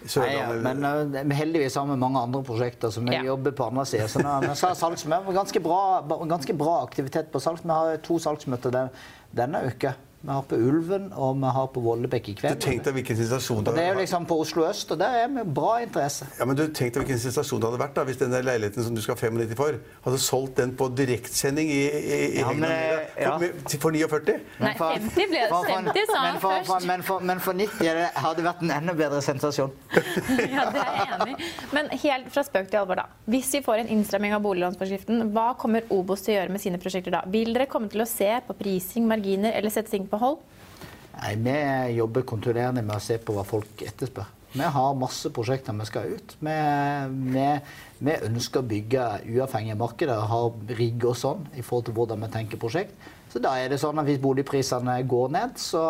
Nei, 0.04 0.34
ja, 0.36 0.50
men 0.60 0.84
uh, 0.84 1.32
heldigvis 1.32 1.78
har 1.80 1.86
vi 1.88 1.96
mange 1.96 2.20
andre 2.20 2.42
prosjekter 2.44 2.92
som 2.92 3.06
vi 3.08 3.14
Ja. 3.16 3.22
jobber 3.24 3.54
på 3.56 3.70
andre 3.70 3.86
sida. 3.88 4.08
Så 4.12 4.20
nå, 4.20 4.34
vi 4.44 4.56
sa 4.60 4.74
salgsmøte, 4.76 5.32
ganske, 5.32 5.62
bra, 5.64 6.02
ganske 6.28 6.54
bra 6.60 6.82
aktivitet 6.84 7.30
på 7.32 7.40
salg. 7.40 7.62
Vi 7.64 7.72
har 7.72 8.02
to 8.04 8.18
salgsmøter 8.20 8.90
denne 9.32 9.62
uka. 9.70 9.94
Vi 10.24 10.32
har 10.32 10.44
på 10.48 10.56
Ulven 10.56 11.10
og 11.20 11.34
vi 11.42 11.50
har 11.52 11.66
på 11.76 11.82
Vollebekk 11.84 12.30
i 12.32 12.34
kveld. 12.40 12.56
Du 12.56 12.64
tenk 12.64 12.86
deg 12.86 12.94
hvilken 12.96 13.18
sensasjon 13.20 13.66
det 13.68 13.74
det 13.76 13.82
er 13.84 13.90
jo 13.92 14.00
liksom 14.00 14.24
på 14.30 14.38
Oslo 14.40 14.64
øst, 14.70 14.92
og 14.96 15.00
der 15.02 15.18
er 15.20 15.28
vi 15.34 15.44
bra 15.58 15.74
interesse. 15.84 16.28
ja, 16.40 16.46
men 16.48 16.56
du 16.56 16.62
tenk 16.70 16.94
deg 16.96 17.02
hvilken 17.04 17.20
sensasjon 17.20 17.60
det 17.60 17.68
hadde 17.68 17.80
vært 17.82 17.98
da, 17.98 18.06
hvis 18.08 18.22
den 18.22 18.32
der 18.32 18.46
leiligheten 18.48 18.86
som 18.86 18.96
du 18.96 19.02
skal 19.04 19.18
ha 19.18 19.28
95 19.28 19.58
for, 19.60 19.76
hadde 20.06 20.20
solgt 20.24 20.56
den 20.62 20.72
på 20.80 20.88
direktsending 20.96 21.68
i, 21.76 21.82
i, 21.92 22.20
i 22.38 22.40
Ja, 22.40 22.54
men, 22.56 22.72
ja. 23.20 23.34
for, 23.36 23.76
for 23.84 23.98
49. 24.00 24.38
Nei, 24.64 24.72
50 24.80 25.28
ble 25.34 25.42
det. 25.44 25.50
For- 25.52 25.68
for- 25.68 25.92
50 25.92 26.08
sa 26.14 26.22
han 26.24 26.40
først. 26.46 26.88
men, 26.88 27.04
for, 27.04 27.20
men 27.32 27.44
for 27.44 27.60
90 27.60 27.84
er 27.92 28.00
det, 28.00 28.08
hadde 28.24 28.40
det 28.40 28.48
vært 28.48 28.64
en 28.64 28.74
enda 28.80 28.96
bedre 29.04 29.20
sensasjon. 29.28 29.76
Ja, 30.54 30.70
det 30.72 30.80
er 30.86 30.96
jeg 31.02 31.10
enig. 31.18 31.36
Men 31.76 31.92
helt 32.00 32.32
fra 32.32 32.44
spøk 32.48 32.72
til 32.72 32.80
alvor, 32.80 33.00
da. 33.02 33.06
Hvis 33.28 33.52
vi 33.58 33.62
får 33.66 33.84
en 33.84 33.92
innstramming 33.98 34.34
av 34.36 34.42
boliglånsforskriften, 34.46 35.28
hva 35.36 35.50
kommer 35.60 35.84
Obos 35.94 36.24
til 36.24 36.36
å 36.36 36.40
gjøre 36.40 36.54
med 36.56 36.62
sine 36.64 36.80
prosjekter 36.82 37.12
da? 37.16 37.24
Vil 37.34 37.52
dere 37.56 37.68
komme 37.72 37.90
til 37.92 38.04
å 38.04 38.08
se 38.10 38.30
på 38.48 38.56
prising, 38.60 39.08
marginer 39.10 39.52
eller 39.58 39.74
sette 39.74 39.92
ting 39.94 40.06
på 40.12 40.13
hold? 40.22 40.40
Nei, 41.14 41.36
Vi 41.36 41.98
jobber 41.98 42.26
kontinuerlig 42.28 42.84
med 42.84 42.96
å 42.96 43.04
se 43.04 43.18
på 43.18 43.36
hva 43.36 43.46
folk 43.48 43.82
etterspør. 43.86 44.30
Vi 44.54 44.66
har 44.76 44.98
masse 44.98 45.32
prosjekter 45.34 45.74
vi 45.74 45.86
skal 45.90 46.12
ut. 46.14 46.36
Vi, 46.40 46.58
vi, 47.34 47.46
vi 48.06 48.18
ønsker 48.28 48.62
å 48.62 48.68
bygge 48.70 49.06
uavhengige 49.34 49.78
markeder 49.80 50.20
og 50.22 50.30
ha 50.30 50.76
rigg 50.78 51.06
og 51.10 51.18
sånn 51.18 51.48
i 51.58 51.66
forhold 51.66 51.88
til 51.88 51.98
hvordan 51.98 52.22
vi 52.22 52.30
tenker 52.36 52.62
prosjekt. 52.62 52.94
Så 53.34 53.42
da 53.42 53.56
er 53.58 53.74
det 53.74 53.80
sånn 53.82 53.98
at 53.98 54.06
hvis 54.06 54.22
boligprisene 54.22 55.00
går 55.10 55.34
ned, 55.34 55.58
så 55.58 55.88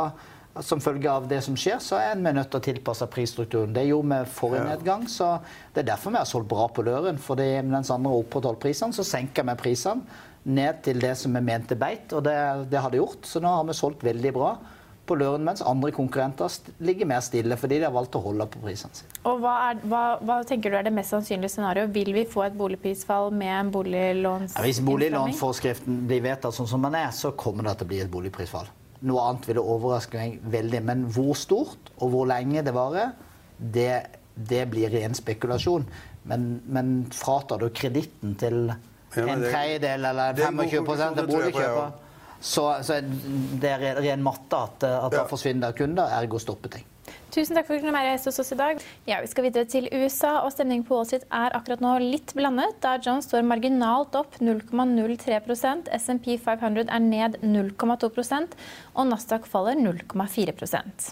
som 0.62 0.82
følge 0.84 1.10
av 1.10 1.26
det 1.28 1.40
som 1.42 1.56
skjer, 1.58 1.80
så 1.82 1.98
er 1.98 2.20
vi 2.20 2.32
nødt 2.36 2.52
til 2.54 2.62
å 2.62 2.64
tilpasse 2.68 3.08
prisstrukturen. 3.12 3.74
Det 3.74 3.88
gjorde 3.88 4.20
vi 4.22 4.34
forrige 4.36 4.68
nedgang, 4.68 5.08
så 5.10 5.40
det 5.74 5.82
er 5.82 5.88
derfor 5.96 6.14
vi 6.14 6.22
har 6.22 6.30
solgt 6.30 6.52
bra 6.52 6.68
på 6.70 6.86
Løren. 6.86 7.18
Fordi 7.20 7.48
mens 7.66 7.90
andre 7.92 8.14
har 8.14 8.22
opprettholdt 8.22 8.62
prisene, 8.62 8.96
så 8.96 9.06
senker 9.08 9.48
vi 9.50 9.58
prisene 9.60 10.22
ned 10.44 10.84
til 10.84 11.00
det 11.04 11.16
som 11.20 11.34
vi 11.36 11.42
mente 11.44 11.78
beit, 11.80 12.12
og 12.14 12.24
det, 12.28 12.36
det 12.72 12.82
har 12.82 12.92
det 12.92 13.00
gjort. 13.02 13.28
Så 13.28 13.42
nå 13.44 13.52
har 13.52 13.68
vi 13.68 13.76
solgt 13.78 14.04
veldig 14.06 14.34
bra 14.36 14.54
på 15.06 15.18
Løren, 15.20 15.44
mens 15.44 15.62
andre 15.68 15.92
konkurrenter 15.92 16.52
ligger 16.84 17.08
mer 17.10 17.24
stille 17.26 17.58
fordi 17.60 17.82
de 17.82 17.88
har 17.88 17.96
valgt 17.96 18.16
å 18.16 18.22
holde 18.24 18.46
på 18.52 18.62
prisene 18.64 18.96
sine. 18.96 19.10
Og 19.28 19.42
hva, 19.44 19.56
er, 19.70 19.82
hva, 19.92 20.04
hva, 20.24 20.38
tenker 20.48 20.72
du 20.72 20.78
er 20.80 20.88
det 20.88 20.94
mest 20.96 21.12
sannsynlige 21.12 21.52
scenarioet? 21.58 21.92
Vil 21.96 22.14
vi 22.16 22.24
få 22.30 22.46
et 22.46 22.56
boligprisfall 22.60 23.34
med 23.36 23.52
en 23.58 23.74
boliglåns... 23.74 24.56
Ja, 24.56 24.64
hvis 24.64 24.80
boliglånforskriften 24.86 26.06
blir 26.08 26.24
vedtatt 26.24 26.56
sånn 26.56 26.72
som 26.72 26.88
den 26.88 26.96
er, 27.00 27.12
så 27.16 27.34
kommer 27.36 27.68
det 27.68 27.78
til 27.82 27.90
å 27.90 27.92
bli 27.92 28.00
et 28.06 28.14
boligprisfall. 28.14 28.72
Noe 29.04 29.28
annet 29.28 29.50
ville 29.50 29.66
overraske 29.76 30.20
meg 30.20 30.48
veldig. 30.54 30.82
Men 30.88 31.06
hvor 31.12 31.36
stort 31.36 31.92
og 31.98 32.14
hvor 32.14 32.30
lenge 32.32 32.64
det 32.64 32.76
varer, 32.76 33.12
det, 33.60 33.92
det 34.36 34.64
blir 34.72 34.92
ren 34.94 35.16
spekulasjon. 35.20 35.84
Men, 36.32 36.48
men 36.64 36.96
fratar 37.12 37.60
du 37.60 37.68
kreditten 37.76 38.38
til 38.40 38.72
en 39.18 39.44
tredjedel 39.44 40.06
eller 40.12 40.40
25 40.40 40.90
av 40.92 41.28
boligkjøper 41.28 41.92
så, 42.44 42.64
så 42.84 42.98
det 43.62 43.70
er 43.72 44.02
ren 44.04 44.24
matte 44.24 44.58
at, 44.58 44.84
at 44.84 45.14
det 45.16 45.22
forsvinner 45.30 45.72
kunder, 45.78 46.12
ergo 46.18 46.42
stopper 46.44 46.74
ting. 46.74 46.88
Tusen 47.34 47.58
takk 47.58 47.66
for 47.66 47.74
at 47.74 47.82
du 47.82 47.88
kunne 47.88 47.96
være 47.98 48.12
gjest 48.12 48.28
hos 48.30 48.40
oss 48.44 48.54
i 48.54 48.56
dag. 48.60 48.82
Ja, 49.10 49.18
Vi 49.24 49.30
skal 49.32 49.48
videre 49.48 49.66
til 49.66 49.88
USA, 49.90 50.44
og 50.46 50.52
stemningen 50.54 50.86
på 50.86 50.94
Wall 50.94 51.08
Street 51.10 51.26
er 51.34 51.56
akkurat 51.58 51.82
nå 51.82 51.96
litt 52.04 52.30
blandet. 52.38 52.76
Da 52.84 53.00
John 53.02 53.24
står 53.26 53.42
marginalt 53.50 54.14
opp 54.20 54.38
0,03% 54.38 55.90
SMP 55.98 56.36
500 56.38 56.94
er 56.94 57.02
ned 57.02 57.40
0,2% 57.42 58.54
og 58.94 59.10
Nasdaq 59.10 59.50
faller 59.50 59.82
0,4% 59.82 61.10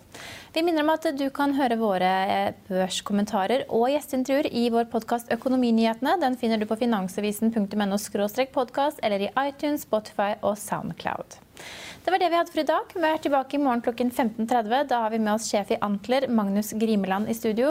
Vi 0.53 0.61
minner 0.61 0.85
om 0.85 0.93
at 0.93 1.09
du 1.17 1.25
kan 1.33 1.55
høre 1.57 1.79
våre 1.81 2.13
eh, 2.29 2.53
børskommentarer 2.69 3.65
og 3.73 3.89
gjesteintervjuer 3.89 4.51
i 4.53 4.67
vår 4.69 4.91
podkast 4.93 5.33
Økonominyhetene. 5.33 6.19
Den 6.21 6.37
finner 6.37 6.61
du 6.61 6.69
på 6.69 6.77
finansavisen.no 6.83 7.97
podkast 8.53 9.01
eller 9.01 9.25
i 9.25 9.33
iTunes, 9.47 9.87
Spotify 9.89 10.35
og 10.41 10.59
Soundcloud. 10.61 11.41
Det 12.05 12.11
var 12.11 12.17
det 12.17 12.29
vi 12.29 12.35
hadde 12.35 12.51
for 12.51 12.59
i 12.59 12.69
dag. 12.69 12.95
Vi 12.95 13.07
er 13.07 13.17
tilbake 13.21 13.57
i 13.57 13.61
morgen 13.61 13.81
klokken 13.81 14.11
15.30. 14.11 14.87
Da 14.89 15.03
har 15.03 15.09
vi 15.13 15.19
med 15.19 15.33
oss 15.33 15.49
sjef 15.51 15.71
i 15.71 15.77
Antler, 15.81 16.27
Magnus 16.27 16.73
Grimeland, 16.73 17.29
i 17.29 17.33
studio. 17.33 17.69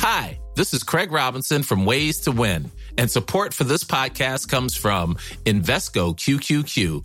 Hi, 0.00 0.40
this 0.56 0.74
is 0.74 0.82
Craig 0.82 1.12
Robinson 1.12 1.62
from 1.62 1.84
Ways 1.84 2.20
to 2.22 2.32
Win, 2.32 2.70
and 2.98 3.10
support 3.10 3.54
for 3.54 3.64
this 3.64 3.84
podcast 3.84 4.48
comes 4.48 4.74
from 4.74 5.16
Invesco 5.44 6.16
QQQ 6.16 7.04